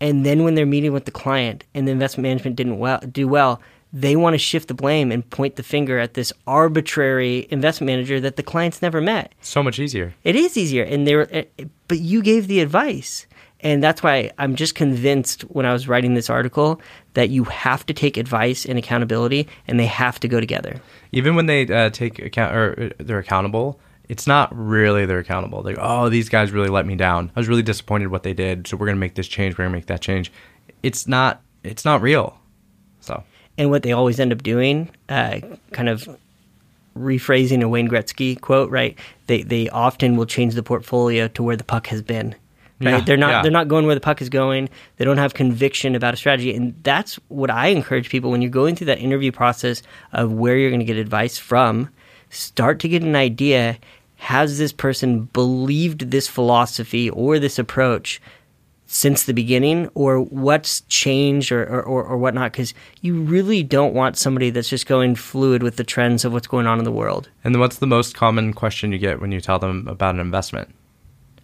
and 0.01 0.25
then 0.25 0.43
when 0.43 0.55
they're 0.55 0.65
meeting 0.65 0.93
with 0.93 1.05
the 1.05 1.11
client 1.11 1.63
and 1.75 1.87
the 1.87 1.91
investment 1.91 2.23
management 2.23 2.55
didn't 2.55 2.79
well 2.79 2.99
do 2.99 3.27
well, 3.27 3.61
they 3.91 4.15
want 4.15 4.33
to 4.33 4.37
shift 4.39 4.67
the 4.67 4.73
blame 4.73 5.11
and 5.11 5.27
point 5.29 5.55
the 5.55 5.63
finger 5.63 5.99
at 5.99 6.13
this 6.13 6.31
arbitrary 6.47 7.47
investment 7.49 7.87
manager 7.87 8.19
that 8.19 8.35
the 8.35 8.43
clients 8.43 8.81
never 8.81 9.01
met. 9.01 9.33
So 9.41 9.63
much 9.63 9.79
easier. 9.79 10.13
It 10.23 10.35
is 10.35 10.57
easier, 10.57 10.83
and 10.83 11.05
they 11.05 11.15
were, 11.15 11.45
but 11.87 11.99
you 11.99 12.21
gave 12.21 12.47
the 12.47 12.61
advice, 12.61 13.27
and 13.61 13.83
that's 13.83 14.01
why 14.01 14.31
I'm 14.37 14.55
just 14.55 14.75
convinced 14.75 15.41
when 15.43 15.65
I 15.65 15.73
was 15.73 15.87
writing 15.87 16.13
this 16.13 16.29
article 16.29 16.81
that 17.13 17.29
you 17.29 17.43
have 17.45 17.85
to 17.87 17.93
take 17.93 18.17
advice 18.17 18.65
and 18.65 18.79
accountability, 18.79 19.47
and 19.67 19.79
they 19.79 19.85
have 19.85 20.19
to 20.21 20.27
go 20.27 20.39
together. 20.39 20.81
Even 21.11 21.35
when 21.35 21.47
they 21.47 21.67
uh, 21.67 21.89
take 21.89 22.19
account 22.19 22.55
or 22.55 22.83
uh, 22.83 23.03
they're 23.03 23.19
accountable, 23.19 23.79
it's 24.07 24.25
not 24.25 24.49
really 24.55 25.05
they're 25.05 25.19
accountable. 25.19 25.61
Like, 25.61 25.77
oh, 25.79 26.09
these 26.09 26.29
guys 26.29 26.51
really 26.51 26.69
let 26.69 26.85
me 26.85 26.95
down. 26.95 27.31
I 27.35 27.39
was 27.39 27.47
really 27.47 27.61
disappointed 27.61 28.07
what 28.07 28.23
they 28.23 28.33
did, 28.33 28.67
so 28.67 28.77
we're 28.77 28.87
gonna 28.87 28.97
make 28.97 29.15
this 29.15 29.27
change. 29.27 29.57
We're 29.57 29.65
gonna 29.65 29.75
make 29.75 29.87
that 29.87 30.01
change. 30.01 30.31
It's 30.81 31.07
not. 31.07 31.41
It's 31.63 31.83
not 31.85 32.01
real. 32.01 32.39
So. 33.01 33.23
And 33.57 33.69
what 33.69 33.83
they 33.83 33.91
always 33.91 34.21
end 34.21 34.31
up 34.31 34.41
doing, 34.41 34.89
uh, 35.09 35.41
kind 35.71 35.89
of 35.89 36.07
rephrasing 36.97 37.61
a 37.61 37.67
Wayne 37.67 37.89
Gretzky 37.89 38.39
quote, 38.39 38.71
right? 38.71 38.97
They 39.27 39.43
they 39.43 39.69
often 39.69 40.15
will 40.15 40.25
change 40.25 40.53
the 40.53 40.63
portfolio 40.63 41.27
to 41.29 41.43
where 41.43 41.57
the 41.57 41.63
puck 41.63 41.87
has 41.87 42.01
been. 42.01 42.35
Right? 42.81 42.91
Yeah, 42.91 43.01
they're 43.01 43.17
not 43.17 43.29
yeah. 43.29 43.41
they're 43.41 43.51
not 43.51 43.67
going 43.67 43.85
where 43.85 43.95
the 43.95 44.01
puck 44.01 44.21
is 44.21 44.29
going. 44.29 44.69
They 44.97 45.05
don't 45.05 45.17
have 45.17 45.33
conviction 45.33 45.95
about 45.95 46.13
a 46.13 46.17
strategy, 46.17 46.55
and 46.55 46.75
that's 46.83 47.15
what 47.27 47.51
I 47.51 47.67
encourage 47.67 48.09
people 48.09 48.31
when 48.31 48.41
you're 48.41 48.51
going 48.51 48.75
through 48.75 48.87
that 48.87 48.99
interview 48.99 49.31
process 49.31 49.81
of 50.13 50.31
where 50.31 50.57
you're 50.57 50.69
going 50.69 50.79
to 50.79 50.85
get 50.85 50.97
advice 50.97 51.37
from. 51.37 51.89
Start 52.29 52.79
to 52.79 52.87
get 52.87 53.03
an 53.03 53.15
idea. 53.15 53.77
Has 54.17 54.57
this 54.57 54.71
person 54.73 55.23
believed 55.25 56.11
this 56.11 56.27
philosophy 56.27 57.09
or 57.09 57.39
this 57.39 57.57
approach 57.57 58.21
since 58.91 59.25
the 59.25 59.33
beginning 59.33 59.87
or 59.93 60.19
what's 60.19 60.81
changed 60.87 61.51
or, 61.51 61.63
or, 61.63 61.83
or, 61.83 62.03
or 62.03 62.17
whatnot 62.17 62.51
because 62.51 62.73
you 63.01 63.21
really 63.21 63.61
don't 63.61 63.93
want 63.93 64.17
somebody 64.17 64.49
that's 64.49 64.67
just 64.67 64.87
going 64.87 65.13
fluid 65.13 65.61
with 65.61 65.75
the 65.75 65.83
trends 65.83 66.25
of 66.25 66.33
what's 66.33 66.47
going 66.47 66.65
on 66.65 66.79
in 66.79 66.85
the 66.85 66.91
world 66.91 67.29
And 67.43 67.53
then 67.53 67.59
what's 67.59 67.77
the 67.77 67.85
most 67.85 68.15
common 68.15 68.51
question 68.51 68.91
you 68.91 68.97
get 68.97 69.21
when 69.21 69.31
you 69.31 69.41
tell 69.41 69.59
them 69.59 69.87
about 69.87 70.15
an 70.15 70.21
investment? 70.21 70.73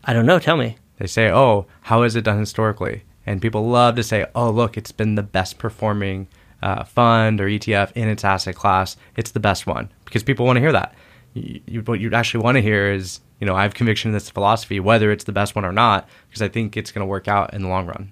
i 0.06 0.12
don't 0.12 0.26
know 0.26 0.40
tell 0.40 0.58
me 0.58 0.76
They 0.98 1.08
say, 1.08 1.30
"Oh, 1.30 1.66
how 1.82 2.04
is 2.04 2.16
it 2.16 2.24
done 2.24 2.40
historically?" 2.40 3.04
And 3.26 3.42
people 3.42 3.68
love 3.68 3.96
to 3.96 4.04
say, 4.04 4.26
"Oh, 4.36 4.50
look, 4.50 4.78
it's 4.78 4.92
been 4.92 5.16
the 5.16 5.24
best 5.24 5.58
performing 5.58 6.28
uh, 6.62 6.84
fund 6.84 7.42
or 7.42 7.48
ETF 7.48 7.92
in 7.94 8.08
its 8.08 8.24
asset 8.24 8.56
class. 8.56 8.98
It's 9.16 9.32
the 9.32 9.40
best 9.40 9.68
one," 9.68 9.92
because 10.06 10.24
people 10.24 10.46
want 10.46 10.58
to 10.58 10.62
hear 10.62 10.72
that. 10.72 10.96
You, 11.34 11.62
you, 11.66 11.82
what 11.82 12.00
you 12.00 12.14
actually 12.14 12.44
want 12.44 12.56
to 12.56 12.62
hear 12.62 12.92
is 12.92 13.20
you 13.40 13.48
know, 13.48 13.56
I 13.56 13.64
have 13.64 13.74
conviction 13.74 14.10
in 14.10 14.14
this 14.14 14.30
philosophy, 14.30 14.80
whether 14.80 15.12
it's 15.12 15.26
the 15.26 15.32
best 15.32 15.56
one 15.56 15.66
or 15.66 15.72
not, 15.72 16.08
because 16.30 16.42
I 16.42 16.48
think 16.48 16.78
it's 16.78 16.92
going 16.92 17.02
to 17.02 17.06
work 17.06 17.28
out 17.28 17.54
in 17.54 17.64
the 17.64 17.68
long 17.68 17.86
run. 17.86 18.12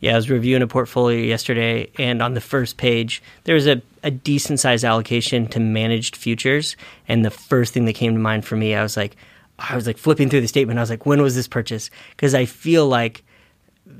Yeah, 0.00 0.12
I 0.12 0.16
was 0.16 0.28
reviewing 0.30 0.62
a 0.62 0.66
portfolio 0.66 1.18
yesterday, 1.18 1.90
and 1.98 2.20
on 2.20 2.34
the 2.34 2.40
first 2.40 2.76
page, 2.76 3.22
there 3.44 3.54
was 3.54 3.66
a, 3.66 3.80
a 4.02 4.10
decent 4.10 4.60
sized 4.60 4.84
allocation 4.84 5.46
to 5.48 5.60
managed 5.60 6.16
futures. 6.16 6.76
And 7.08 7.24
the 7.24 7.30
first 7.30 7.72
thing 7.72 7.84
that 7.86 7.94
came 7.94 8.14
to 8.14 8.20
mind 8.20 8.44
for 8.44 8.56
me, 8.56 8.74
I 8.74 8.82
was 8.82 8.96
like, 8.96 9.16
I 9.58 9.76
was 9.76 9.86
like 9.86 9.98
flipping 9.98 10.28
through 10.28 10.40
the 10.40 10.48
statement. 10.48 10.78
I 10.78 10.82
was 10.82 10.90
like, 10.90 11.06
when 11.06 11.22
was 11.22 11.34
this 11.34 11.48
purchase? 11.48 11.90
Because 12.10 12.34
I 12.34 12.44
feel 12.44 12.86
like 12.86 13.24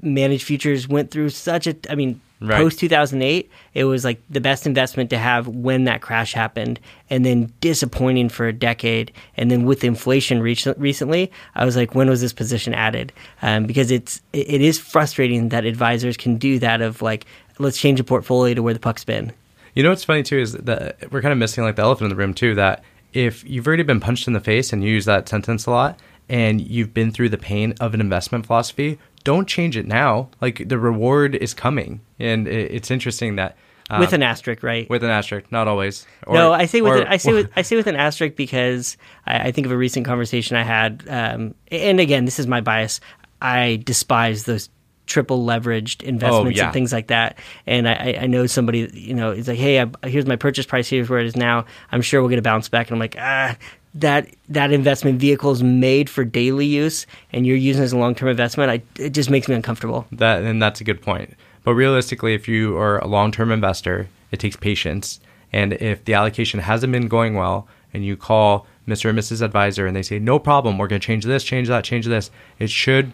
managed 0.02 0.44
futures 0.44 0.88
went 0.88 1.10
through 1.10 1.28
such 1.30 1.66
a, 1.66 1.76
I 1.88 1.94
mean, 1.94 2.20
Right. 2.44 2.58
Post 2.58 2.80
2008, 2.80 3.50
it 3.72 3.84
was 3.84 4.04
like 4.04 4.20
the 4.28 4.40
best 4.40 4.66
investment 4.66 5.08
to 5.10 5.18
have 5.18 5.48
when 5.48 5.84
that 5.84 6.02
crash 6.02 6.34
happened, 6.34 6.78
and 7.08 7.24
then 7.24 7.52
disappointing 7.60 8.28
for 8.28 8.46
a 8.46 8.52
decade. 8.52 9.12
And 9.36 9.50
then 9.50 9.64
with 9.64 9.82
inflation 9.82 10.42
recently, 10.42 11.32
I 11.54 11.64
was 11.64 11.76
like, 11.76 11.94
when 11.94 12.10
was 12.10 12.20
this 12.20 12.34
position 12.34 12.74
added? 12.74 13.12
Um, 13.40 13.64
because 13.64 13.90
it's 13.90 14.20
it 14.32 14.60
is 14.60 14.78
frustrating 14.78 15.50
that 15.50 15.64
advisors 15.64 16.16
can 16.16 16.36
do 16.36 16.58
that 16.58 16.82
of 16.82 17.00
like, 17.00 17.24
let's 17.58 17.78
change 17.78 17.98
the 17.98 18.04
portfolio 18.04 18.54
to 18.54 18.62
where 18.62 18.74
the 18.74 18.80
puck's 18.80 19.04
been. 19.04 19.32
You 19.74 19.82
know 19.82 19.88
what's 19.88 20.04
funny 20.04 20.22
too 20.22 20.38
is 20.38 20.52
that 20.52 21.10
we're 21.10 21.22
kind 21.22 21.32
of 21.32 21.38
missing 21.38 21.64
like 21.64 21.76
the 21.76 21.82
elephant 21.82 22.10
in 22.10 22.16
the 22.16 22.20
room 22.20 22.34
too. 22.34 22.54
That 22.56 22.84
if 23.14 23.48
you've 23.48 23.66
already 23.66 23.84
been 23.84 24.00
punched 24.00 24.26
in 24.26 24.34
the 24.34 24.40
face 24.40 24.72
and 24.72 24.84
you 24.84 24.90
use 24.90 25.06
that 25.06 25.28
sentence 25.28 25.64
a 25.64 25.70
lot, 25.70 26.00
and 26.28 26.60
you've 26.60 26.92
been 26.92 27.12
through 27.12 27.28
the 27.30 27.38
pain 27.38 27.74
of 27.80 27.94
an 27.94 28.00
investment 28.00 28.46
philosophy, 28.46 28.98
don't 29.22 29.48
change 29.48 29.76
it 29.76 29.86
now. 29.86 30.28
Like 30.40 30.68
the 30.68 30.78
reward 30.78 31.34
is 31.34 31.54
coming, 31.54 32.00
and 32.18 32.46
it's 32.46 32.90
interesting 32.90 33.36
that 33.36 33.56
um, 33.90 34.00
with 34.00 34.12
an 34.12 34.22
asterisk, 34.22 34.62
right? 34.62 34.88
With 34.88 35.04
an 35.04 35.10
asterisk, 35.10 35.50
not 35.52 35.68
always. 35.68 36.06
Or, 36.26 36.34
no, 36.34 36.52
I 36.52 36.66
say 36.66 36.80
with 36.80 36.92
or, 36.92 37.02
an, 37.02 37.08
I 37.08 37.16
say 37.18 37.32
with 37.32 37.50
I 37.54 37.62
say 37.62 37.76
with 37.76 37.86
an 37.86 37.96
asterisk 37.96 38.34
because 38.34 38.96
I, 39.26 39.48
I 39.48 39.52
think 39.52 39.66
of 39.66 39.72
a 39.72 39.76
recent 39.76 40.06
conversation 40.06 40.56
I 40.56 40.62
had, 40.62 41.04
um, 41.08 41.54
and 41.70 42.00
again, 42.00 42.24
this 42.24 42.38
is 42.38 42.46
my 42.46 42.60
bias. 42.60 43.00
I 43.40 43.82
despise 43.84 44.44
those 44.44 44.68
triple 45.06 45.44
leveraged 45.44 46.02
investments 46.02 46.58
oh, 46.58 46.60
yeah. 46.60 46.64
and 46.64 46.72
things 46.72 46.92
like 46.92 47.08
that. 47.08 47.38
And 47.66 47.88
I, 47.88 48.18
I 48.22 48.26
know 48.26 48.46
somebody, 48.46 48.90
you 48.92 49.14
know, 49.14 49.32
is 49.32 49.48
like, 49.48 49.58
hey, 49.58 49.80
I, 49.80 50.08
here's 50.08 50.26
my 50.26 50.36
purchase 50.36 50.66
price. 50.66 50.88
Here's 50.88 51.08
where 51.08 51.20
it 51.20 51.26
is 51.26 51.36
now. 51.36 51.66
I'm 51.92 52.02
sure 52.02 52.20
we'll 52.20 52.30
get 52.30 52.38
a 52.38 52.42
bounce 52.42 52.68
back. 52.68 52.88
And 52.88 52.96
I'm 52.96 53.00
like, 53.00 53.16
ah, 53.18 53.56
that 53.96 54.28
that 54.48 54.72
investment 54.72 55.20
vehicle 55.20 55.52
is 55.52 55.62
made 55.62 56.10
for 56.10 56.24
daily 56.24 56.66
use 56.66 57.06
and 57.32 57.46
you're 57.46 57.56
using 57.56 57.82
it 57.82 57.84
as 57.84 57.92
a 57.92 57.98
long 57.98 58.14
term 58.14 58.28
investment, 58.28 58.70
I, 58.70 58.82
it 59.02 59.10
just 59.10 59.30
makes 59.30 59.48
me 59.48 59.54
uncomfortable. 59.54 60.06
That 60.10 60.42
and 60.42 60.60
that's 60.60 60.80
a 60.80 60.84
good 60.84 61.00
point. 61.00 61.34
But 61.62 61.74
realistically, 61.74 62.34
if 62.34 62.48
you 62.48 62.76
are 62.76 62.98
a 62.98 63.06
long 63.06 63.30
term 63.30 63.52
investor, 63.52 64.08
it 64.30 64.40
takes 64.40 64.56
patience. 64.56 65.20
And 65.52 65.74
if 65.74 66.04
the 66.04 66.14
allocation 66.14 66.58
hasn't 66.60 66.92
been 66.92 67.06
going 67.06 67.34
well, 67.34 67.68
and 67.94 68.04
you 68.04 68.16
call 68.16 68.66
Mr. 68.86 69.08
and 69.08 69.18
Mrs. 69.18 69.40
Advisor 69.40 69.86
and 69.86 69.96
they 69.96 70.02
say, 70.02 70.18
no 70.18 70.38
problem, 70.38 70.76
we're 70.76 70.88
going 70.88 71.00
to 71.00 71.06
change 71.06 71.24
this, 71.24 71.44
change 71.44 71.68
that, 71.68 71.84
change 71.84 72.06
this, 72.06 72.30
it 72.58 72.68
should 72.68 73.12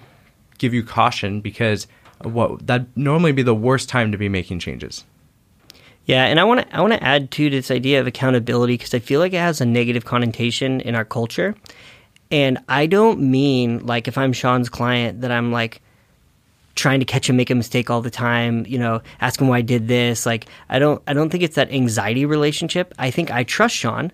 give 0.60 0.72
you 0.72 0.84
caution 0.84 1.40
because 1.40 1.88
what 2.22 2.66
that 2.66 2.86
normally 2.96 3.32
be 3.32 3.42
the 3.42 3.54
worst 3.54 3.88
time 3.88 4.12
to 4.12 4.18
be 4.18 4.28
making 4.28 4.60
changes. 4.60 5.04
Yeah, 6.04 6.24
and 6.24 6.38
I 6.38 6.44
want 6.44 6.60
to 6.60 6.76
I 6.76 6.80
want 6.80 6.92
to 6.92 7.02
add 7.02 7.30
to 7.32 7.50
this 7.50 7.70
idea 7.70 8.00
of 8.00 8.06
accountability 8.06 8.74
because 8.74 8.94
I 8.94 9.00
feel 9.00 9.20
like 9.20 9.32
it 9.32 9.38
has 9.38 9.60
a 9.60 9.66
negative 9.66 10.04
connotation 10.04 10.80
in 10.80 10.94
our 10.94 11.04
culture. 11.04 11.56
And 12.30 12.58
I 12.68 12.86
don't 12.86 13.20
mean 13.20 13.84
like 13.84 14.06
if 14.06 14.16
I'm 14.16 14.32
Sean's 14.32 14.68
client 14.68 15.22
that 15.22 15.32
I'm 15.32 15.50
like 15.50 15.82
trying 16.76 17.00
to 17.00 17.06
catch 17.06 17.28
him 17.28 17.36
make 17.36 17.50
a 17.50 17.54
mistake 17.54 17.90
all 17.90 18.00
the 18.00 18.10
time, 18.10 18.64
you 18.66 18.78
know, 18.78 19.02
ask 19.20 19.40
him 19.40 19.48
why 19.48 19.58
I 19.58 19.62
did 19.62 19.88
this. 19.88 20.26
Like 20.26 20.46
I 20.68 20.78
don't 20.78 21.02
I 21.06 21.12
don't 21.12 21.30
think 21.30 21.42
it's 21.42 21.56
that 21.56 21.72
anxiety 21.72 22.24
relationship. 22.24 22.94
I 22.98 23.10
think 23.10 23.30
I 23.30 23.44
trust 23.44 23.74
Sean 23.74 24.12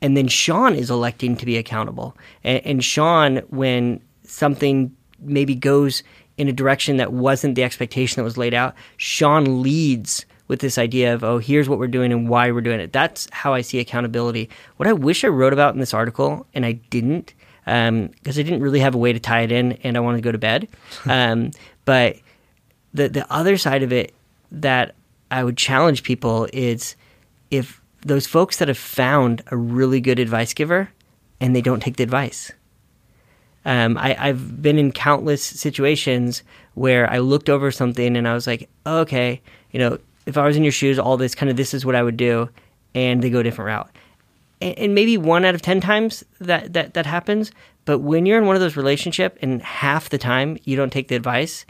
and 0.00 0.16
then 0.16 0.28
Sean 0.28 0.74
is 0.74 0.90
electing 0.90 1.36
to 1.36 1.46
be 1.46 1.56
accountable. 1.56 2.16
And, 2.44 2.66
and 2.66 2.84
Sean 2.84 3.38
when 3.48 4.00
something 4.24 4.94
maybe 5.22 5.54
goes 5.54 6.02
in 6.36 6.48
a 6.48 6.52
direction 6.52 6.96
that 6.96 7.12
wasn't 7.12 7.54
the 7.54 7.62
expectation 7.62 8.20
that 8.20 8.24
was 8.24 8.38
laid 8.38 8.54
out, 8.54 8.74
Sean 8.96 9.62
leads 9.62 10.24
with 10.48 10.60
this 10.60 10.78
idea 10.78 11.14
of, 11.14 11.24
oh, 11.24 11.38
here's 11.38 11.68
what 11.68 11.78
we're 11.78 11.86
doing 11.86 12.12
and 12.12 12.28
why 12.28 12.50
we're 12.50 12.60
doing 12.60 12.80
it. 12.80 12.92
That's 12.92 13.28
how 13.32 13.54
I 13.54 13.60
see 13.60 13.78
accountability. 13.78 14.50
What 14.76 14.88
I 14.88 14.92
wish 14.92 15.24
I 15.24 15.28
wrote 15.28 15.52
about 15.52 15.74
in 15.74 15.80
this 15.80 15.94
article, 15.94 16.46
and 16.54 16.66
I 16.66 16.72
didn't, 16.72 17.34
because 17.64 17.88
um, 17.88 18.10
I 18.26 18.30
didn't 18.32 18.60
really 18.60 18.80
have 18.80 18.94
a 18.94 18.98
way 18.98 19.12
to 19.12 19.20
tie 19.20 19.42
it 19.42 19.52
in, 19.52 19.72
and 19.84 19.96
I 19.96 20.00
wanted 20.00 20.18
to 20.18 20.22
go 20.22 20.32
to 20.32 20.38
bed. 20.38 20.68
um, 21.06 21.52
but 21.84 22.16
the 22.92 23.08
the 23.08 23.32
other 23.32 23.56
side 23.56 23.82
of 23.82 23.92
it 23.92 24.12
that 24.50 24.94
I 25.30 25.44
would 25.44 25.56
challenge 25.56 26.02
people 26.02 26.46
is 26.52 26.96
if 27.50 27.80
those 28.02 28.26
folks 28.26 28.58
that 28.58 28.68
have 28.68 28.78
found 28.78 29.42
a 29.46 29.56
really 29.56 30.00
good 30.00 30.18
advice 30.18 30.52
giver 30.52 30.90
and 31.40 31.56
they 31.56 31.62
don't 31.62 31.80
take 31.80 31.96
the 31.96 32.02
advice. 32.02 32.52
Um, 33.64 33.96
I, 33.96 34.14
have 34.14 34.60
been 34.60 34.78
in 34.78 34.90
countless 34.90 35.42
situations 35.42 36.42
where 36.74 37.08
I 37.08 37.18
looked 37.18 37.48
over 37.48 37.70
something 37.70 38.16
and 38.16 38.26
I 38.26 38.34
was 38.34 38.46
like, 38.46 38.68
okay, 38.86 39.40
you 39.70 39.78
know, 39.78 39.98
if 40.26 40.36
I 40.36 40.46
was 40.46 40.56
in 40.56 40.64
your 40.64 40.72
shoes, 40.72 40.98
all 40.98 41.16
this 41.16 41.34
kind 41.34 41.50
of 41.50 41.56
this 41.56 41.74
is 41.74 41.86
what 41.86 41.94
I 41.94 42.02
would 42.02 42.16
do, 42.16 42.48
and 42.94 43.22
they 43.22 43.30
go 43.30 43.40
a 43.40 43.42
different 43.42 43.66
route. 43.66 43.90
And, 44.60 44.78
and 44.78 44.94
maybe 44.94 45.16
one 45.16 45.44
out 45.44 45.54
of 45.54 45.62
ten 45.62 45.80
times 45.80 46.24
that, 46.40 46.72
that 46.72 46.94
that 46.94 47.06
happens. 47.06 47.52
But 47.84 47.98
when 47.98 48.26
you're 48.26 48.38
in 48.38 48.46
one 48.46 48.54
of 48.54 48.60
those 48.60 48.76
relationships 48.76 49.38
and 49.42 49.60
half 49.62 50.08
the 50.08 50.18
time 50.18 50.58
you 50.64 50.76
don't 50.76 50.92
take 50.92 51.08
the 51.08 51.16
advice, 51.16 51.64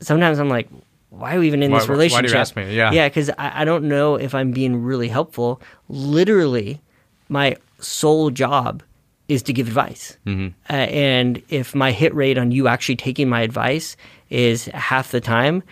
sometimes 0.00 0.38
I'm 0.38 0.50
like, 0.50 0.68
why 1.10 1.36
are 1.36 1.40
we 1.40 1.46
even 1.46 1.62
in 1.62 1.70
why, 1.70 1.78
this 1.78 1.88
relationship? 1.88 2.24
Why 2.24 2.28
do 2.28 2.32
you 2.32 2.38
ask 2.38 2.56
me? 2.56 2.74
Yeah, 2.74 2.92
yeah, 2.92 3.08
because 3.08 3.30
I, 3.30 3.62
I 3.62 3.64
don't 3.64 3.84
know 3.84 4.16
if 4.16 4.34
I'm 4.34 4.52
being 4.52 4.82
really 4.82 5.08
helpful. 5.08 5.60
Literally, 5.88 6.80
my 7.28 7.56
sole 7.80 8.30
job 8.30 8.82
is 9.28 9.42
to 9.44 9.52
give 9.52 9.68
advice. 9.68 10.16
Mm-hmm. 10.26 10.48
Uh, 10.68 10.76
and 10.76 11.42
if 11.48 11.74
my 11.74 11.92
hit 11.92 12.14
rate 12.14 12.38
on 12.38 12.50
you 12.50 12.66
actually 12.66 12.96
taking 12.96 13.28
my 13.28 13.42
advice 13.42 13.96
is 14.30 14.66
half 14.66 15.10
the 15.10 15.20
time, 15.20 15.62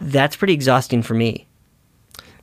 that's 0.00 0.36
pretty 0.36 0.54
exhausting 0.54 1.02
for 1.02 1.14
me 1.14 1.46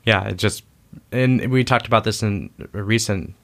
yeah, 0.10 0.28
it 0.30 0.38
just 0.38 0.64
and 1.12 1.52
we 1.52 1.64
talked 1.64 1.88
about 1.88 2.04
this 2.04 2.24
in 2.24 2.50
a 2.74 2.82
recent 2.82 3.36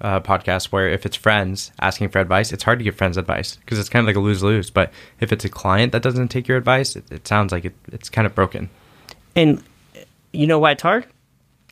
uh, 0.00 0.20
podcast 0.20 0.66
where 0.66 0.88
if 0.88 1.04
it's 1.06 1.16
friends 1.16 1.72
asking 1.80 2.08
for 2.10 2.20
advice, 2.20 2.52
it's 2.52 2.62
hard 2.62 2.78
to 2.78 2.84
give 2.84 2.94
friends 2.94 3.16
advice 3.16 3.56
because 3.56 3.78
it's 3.78 3.88
kind 3.88 4.04
of 4.04 4.06
like 4.06 4.16
a 4.16 4.20
lose 4.20 4.42
lose. 4.42 4.70
But 4.70 4.92
if 5.20 5.32
it's 5.32 5.44
a 5.44 5.48
client 5.48 5.92
that 5.92 6.02
doesn't 6.02 6.28
take 6.28 6.46
your 6.46 6.58
advice, 6.58 6.96
it, 6.96 7.10
it 7.10 7.26
sounds 7.26 7.52
like 7.52 7.64
it, 7.64 7.74
it's 7.90 8.08
kind 8.08 8.26
of 8.26 8.34
broken. 8.34 8.70
And 9.34 9.62
you 10.32 10.46
know 10.46 10.58
why 10.60 10.72
it's 10.72 10.82
hard? 10.82 11.06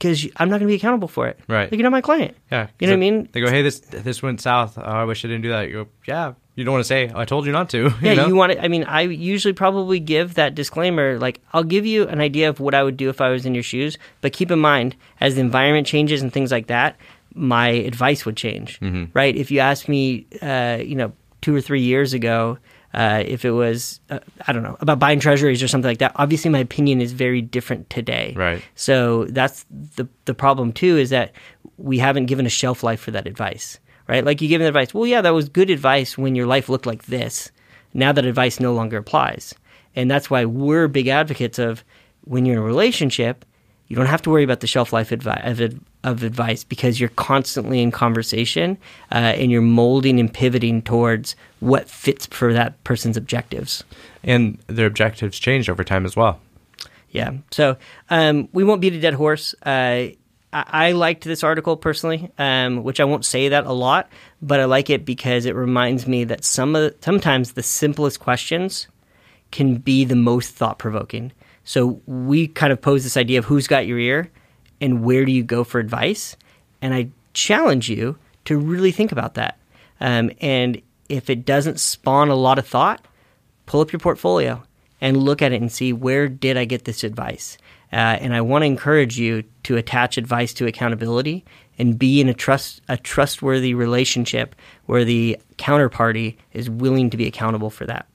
Because 0.00 0.26
I'm 0.36 0.48
not 0.48 0.60
going 0.60 0.66
to 0.68 0.72
be 0.72 0.76
accountable 0.76 1.08
for 1.08 1.28
it. 1.28 1.38
Right. 1.46 1.70
Like 1.70 1.74
you're 1.74 1.82
not 1.82 1.92
my 1.92 2.00
client. 2.00 2.34
Yeah. 2.50 2.68
You 2.78 2.86
know 2.86 2.94
what 2.94 2.96
I 2.96 3.00
mean? 3.00 3.28
They 3.32 3.42
go, 3.42 3.50
hey, 3.50 3.60
this 3.60 3.80
this 3.80 4.22
went 4.22 4.40
south. 4.40 4.78
Oh, 4.78 4.82
I 4.82 5.04
wish 5.04 5.24
I 5.26 5.28
didn't 5.28 5.42
do 5.42 5.50
that. 5.50 5.68
You 5.68 5.84
go, 5.84 5.90
yeah, 6.06 6.32
you 6.60 6.64
don't 6.64 6.72
want 6.74 6.84
to 6.84 6.88
say 6.88 7.10
i 7.14 7.24
told 7.24 7.46
you 7.46 7.52
not 7.52 7.70
to 7.70 7.90
yeah 8.02 8.10
you, 8.10 8.16
know? 8.16 8.26
you 8.26 8.34
want 8.34 8.52
to 8.52 8.62
i 8.62 8.68
mean 8.68 8.84
i 8.84 9.00
usually 9.00 9.54
probably 9.54 9.98
give 9.98 10.34
that 10.34 10.54
disclaimer 10.54 11.18
like 11.18 11.40
i'll 11.54 11.64
give 11.64 11.86
you 11.86 12.06
an 12.08 12.20
idea 12.20 12.50
of 12.50 12.60
what 12.60 12.74
i 12.74 12.82
would 12.82 12.98
do 12.98 13.08
if 13.08 13.20
i 13.20 13.30
was 13.30 13.46
in 13.46 13.54
your 13.54 13.62
shoes 13.62 13.96
but 14.20 14.32
keep 14.32 14.50
in 14.50 14.58
mind 14.58 14.94
as 15.20 15.36
the 15.36 15.40
environment 15.40 15.86
changes 15.86 16.20
and 16.20 16.32
things 16.32 16.52
like 16.52 16.66
that 16.66 16.96
my 17.34 17.68
advice 17.68 18.26
would 18.26 18.36
change 18.36 18.78
mm-hmm. 18.80 19.04
right 19.14 19.36
if 19.36 19.50
you 19.50 19.60
ask 19.60 19.88
me 19.88 20.26
uh, 20.42 20.78
you 20.82 20.94
know 20.94 21.12
two 21.42 21.54
or 21.54 21.60
three 21.60 21.82
years 21.82 22.12
ago 22.12 22.58
uh, 22.92 23.22
if 23.26 23.44
it 23.44 23.52
was 23.52 24.00
uh, 24.10 24.18
i 24.46 24.52
don't 24.52 24.62
know 24.62 24.76
about 24.80 24.98
buying 24.98 25.20
treasuries 25.20 25.62
or 25.62 25.68
something 25.68 25.88
like 25.88 25.98
that 25.98 26.12
obviously 26.16 26.50
my 26.50 26.58
opinion 26.58 27.00
is 27.00 27.12
very 27.12 27.40
different 27.40 27.88
today 27.90 28.34
right 28.36 28.62
so 28.74 29.24
that's 29.26 29.64
the 29.70 30.08
the 30.24 30.34
problem 30.34 30.72
too 30.72 30.96
is 30.96 31.10
that 31.10 31.32
we 31.76 31.98
haven't 31.98 32.26
given 32.26 32.46
a 32.46 32.50
shelf 32.50 32.82
life 32.82 33.00
for 33.00 33.10
that 33.10 33.26
advice 33.26 33.78
right? 34.10 34.24
Like 34.24 34.42
you 34.42 34.48
give 34.48 34.58
them 34.58 34.66
advice. 34.66 34.92
Well, 34.92 35.06
yeah, 35.06 35.20
that 35.20 35.32
was 35.32 35.48
good 35.48 35.70
advice 35.70 36.18
when 36.18 36.34
your 36.34 36.46
life 36.46 36.68
looked 36.68 36.84
like 36.84 37.04
this. 37.04 37.52
Now 37.94 38.10
that 38.10 38.24
advice 38.24 38.58
no 38.58 38.74
longer 38.74 38.96
applies. 38.96 39.54
And 39.94 40.10
that's 40.10 40.28
why 40.28 40.44
we're 40.44 40.88
big 40.88 41.06
advocates 41.06 41.60
of 41.60 41.84
when 42.22 42.44
you're 42.44 42.56
in 42.56 42.62
a 42.62 42.66
relationship, 42.66 43.44
you 43.90 43.96
don't 43.96 44.06
have 44.06 44.22
to 44.22 44.30
worry 44.30 44.44
about 44.44 44.60
the 44.60 44.68
shelf 44.68 44.92
life 44.92 45.10
advi- 45.10 45.44
of, 45.44 45.80
of, 46.04 46.22
advice 46.22 46.62
because 46.62 47.00
you're 47.00 47.08
constantly 47.10 47.82
in 47.82 47.90
conversation 47.90 48.78
uh, 49.10 49.16
and 49.16 49.50
you're 49.50 49.60
molding 49.60 50.20
and 50.20 50.32
pivoting 50.32 50.80
towards 50.80 51.34
what 51.58 51.88
fits 51.88 52.24
for 52.26 52.52
that 52.52 52.82
person's 52.84 53.16
objectives. 53.16 53.82
And 54.22 54.58
their 54.68 54.86
objectives 54.86 55.40
change 55.40 55.68
over 55.68 55.82
time 55.82 56.06
as 56.06 56.14
well. 56.14 56.40
Yeah. 57.10 57.32
So 57.50 57.76
um, 58.10 58.48
we 58.52 58.62
won't 58.62 58.80
beat 58.80 58.92
a 58.92 59.00
dead 59.00 59.14
horse. 59.14 59.56
Uh, 59.66 60.10
I, 60.52 60.92
liked 60.92 61.24
this 61.24 61.42
article 61.42 61.76
personally, 61.76 62.30
um, 62.38 62.84
which 62.84 63.00
I 63.00 63.04
won't 63.04 63.24
say 63.24 63.48
that 63.48 63.66
a 63.66 63.72
lot, 63.72 64.08
but 64.40 64.60
I 64.60 64.66
like 64.66 64.88
it 64.88 65.04
because 65.04 65.46
it 65.46 65.56
reminds 65.56 66.06
me 66.06 66.22
that 66.24 66.44
some 66.44 66.76
of, 66.76 66.94
sometimes 67.00 67.52
the 67.52 67.62
simplest 67.64 68.20
questions 68.20 68.86
can 69.50 69.76
be 69.76 70.04
the 70.04 70.16
most 70.16 70.54
thought 70.54 70.78
provoking. 70.78 71.32
So 71.64 72.00
we 72.06 72.48
kind 72.48 72.72
of 72.72 72.80
pose 72.80 73.04
this 73.04 73.16
idea 73.16 73.38
of 73.38 73.44
who's 73.44 73.66
got 73.66 73.86
your 73.86 73.98
ear 73.98 74.30
and 74.80 75.04
where 75.04 75.24
do 75.24 75.32
you 75.32 75.42
go 75.42 75.62
for 75.62 75.78
advice, 75.78 76.36
and 76.80 76.94
I 76.94 77.10
challenge 77.34 77.88
you 77.88 78.16
to 78.46 78.58
really 78.58 78.92
think 78.92 79.12
about 79.12 79.34
that. 79.34 79.58
Um, 80.00 80.30
and 80.40 80.80
if 81.08 81.28
it 81.28 81.44
doesn't 81.44 81.78
spawn 81.78 82.28
a 82.28 82.34
lot 82.34 82.58
of 82.58 82.66
thought, 82.66 83.04
pull 83.66 83.80
up 83.80 83.92
your 83.92 84.00
portfolio 84.00 84.62
and 85.00 85.16
look 85.16 85.42
at 85.42 85.52
it 85.52 85.60
and 85.60 85.70
see 85.70 85.92
where 85.92 86.28
did 86.28 86.56
I 86.56 86.64
get 86.64 86.84
this 86.84 87.04
advice. 87.04 87.58
Uh, 87.92 87.96
and 87.96 88.34
I 88.34 88.40
want 88.40 88.62
to 88.62 88.66
encourage 88.66 89.18
you 89.18 89.42
to 89.64 89.76
attach 89.76 90.16
advice 90.16 90.54
to 90.54 90.66
accountability 90.66 91.44
and 91.78 91.98
be 91.98 92.20
in 92.20 92.28
a 92.28 92.34
trust 92.34 92.82
a 92.88 92.96
trustworthy 92.96 93.74
relationship 93.74 94.54
where 94.86 95.04
the 95.04 95.38
counterparty 95.56 96.36
is 96.52 96.70
willing 96.70 97.10
to 97.10 97.16
be 97.16 97.26
accountable 97.26 97.70
for 97.70 97.86
that. 97.86 98.06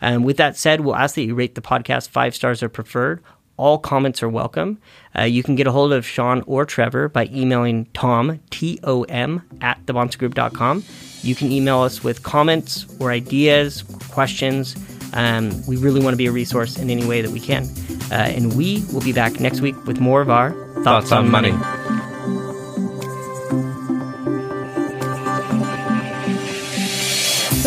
And 0.00 0.24
with 0.24 0.36
that 0.36 0.56
said, 0.56 0.80
we'll 0.80 0.96
ask 0.96 1.14
that 1.14 1.22
you 1.24 1.34
rate 1.34 1.54
the 1.54 1.60
podcast 1.60 2.08
five 2.08 2.34
stars 2.34 2.62
or 2.62 2.68
preferred. 2.68 3.22
All 3.56 3.78
comments 3.78 4.22
are 4.22 4.28
welcome. 4.28 4.78
Uh, 5.18 5.22
you 5.22 5.42
can 5.42 5.54
get 5.54 5.66
a 5.66 5.72
hold 5.72 5.92
of 5.92 6.06
Sean 6.06 6.42
or 6.46 6.66
Trevor 6.66 7.08
by 7.08 7.26
emailing 7.32 7.86
Tom, 7.94 8.40
T 8.50 8.78
O 8.84 9.04
M, 9.04 9.42
at 9.62 9.84
thebahnsengroup.com. 9.86 10.84
You 11.22 11.34
can 11.34 11.50
email 11.50 11.80
us 11.80 12.04
with 12.04 12.22
comments 12.22 12.84
or 13.00 13.10
ideas, 13.10 13.82
questions. 14.10 14.76
Um, 15.14 15.64
we 15.66 15.76
really 15.78 16.02
want 16.02 16.12
to 16.12 16.18
be 16.18 16.26
a 16.26 16.32
resource 16.32 16.76
in 16.78 16.90
any 16.90 17.06
way 17.06 17.22
that 17.22 17.30
we 17.30 17.40
can. 17.40 17.64
Uh, 18.10 18.14
and 18.14 18.54
we 18.56 18.84
will 18.92 19.00
be 19.00 19.12
back 19.12 19.40
next 19.40 19.62
week 19.62 19.86
with 19.86 20.00
more 20.00 20.20
of 20.20 20.28
our 20.28 20.50
Thoughts, 20.50 20.84
Thoughts 20.84 21.12
on, 21.12 21.30
money. 21.30 21.52
The 21.52 21.75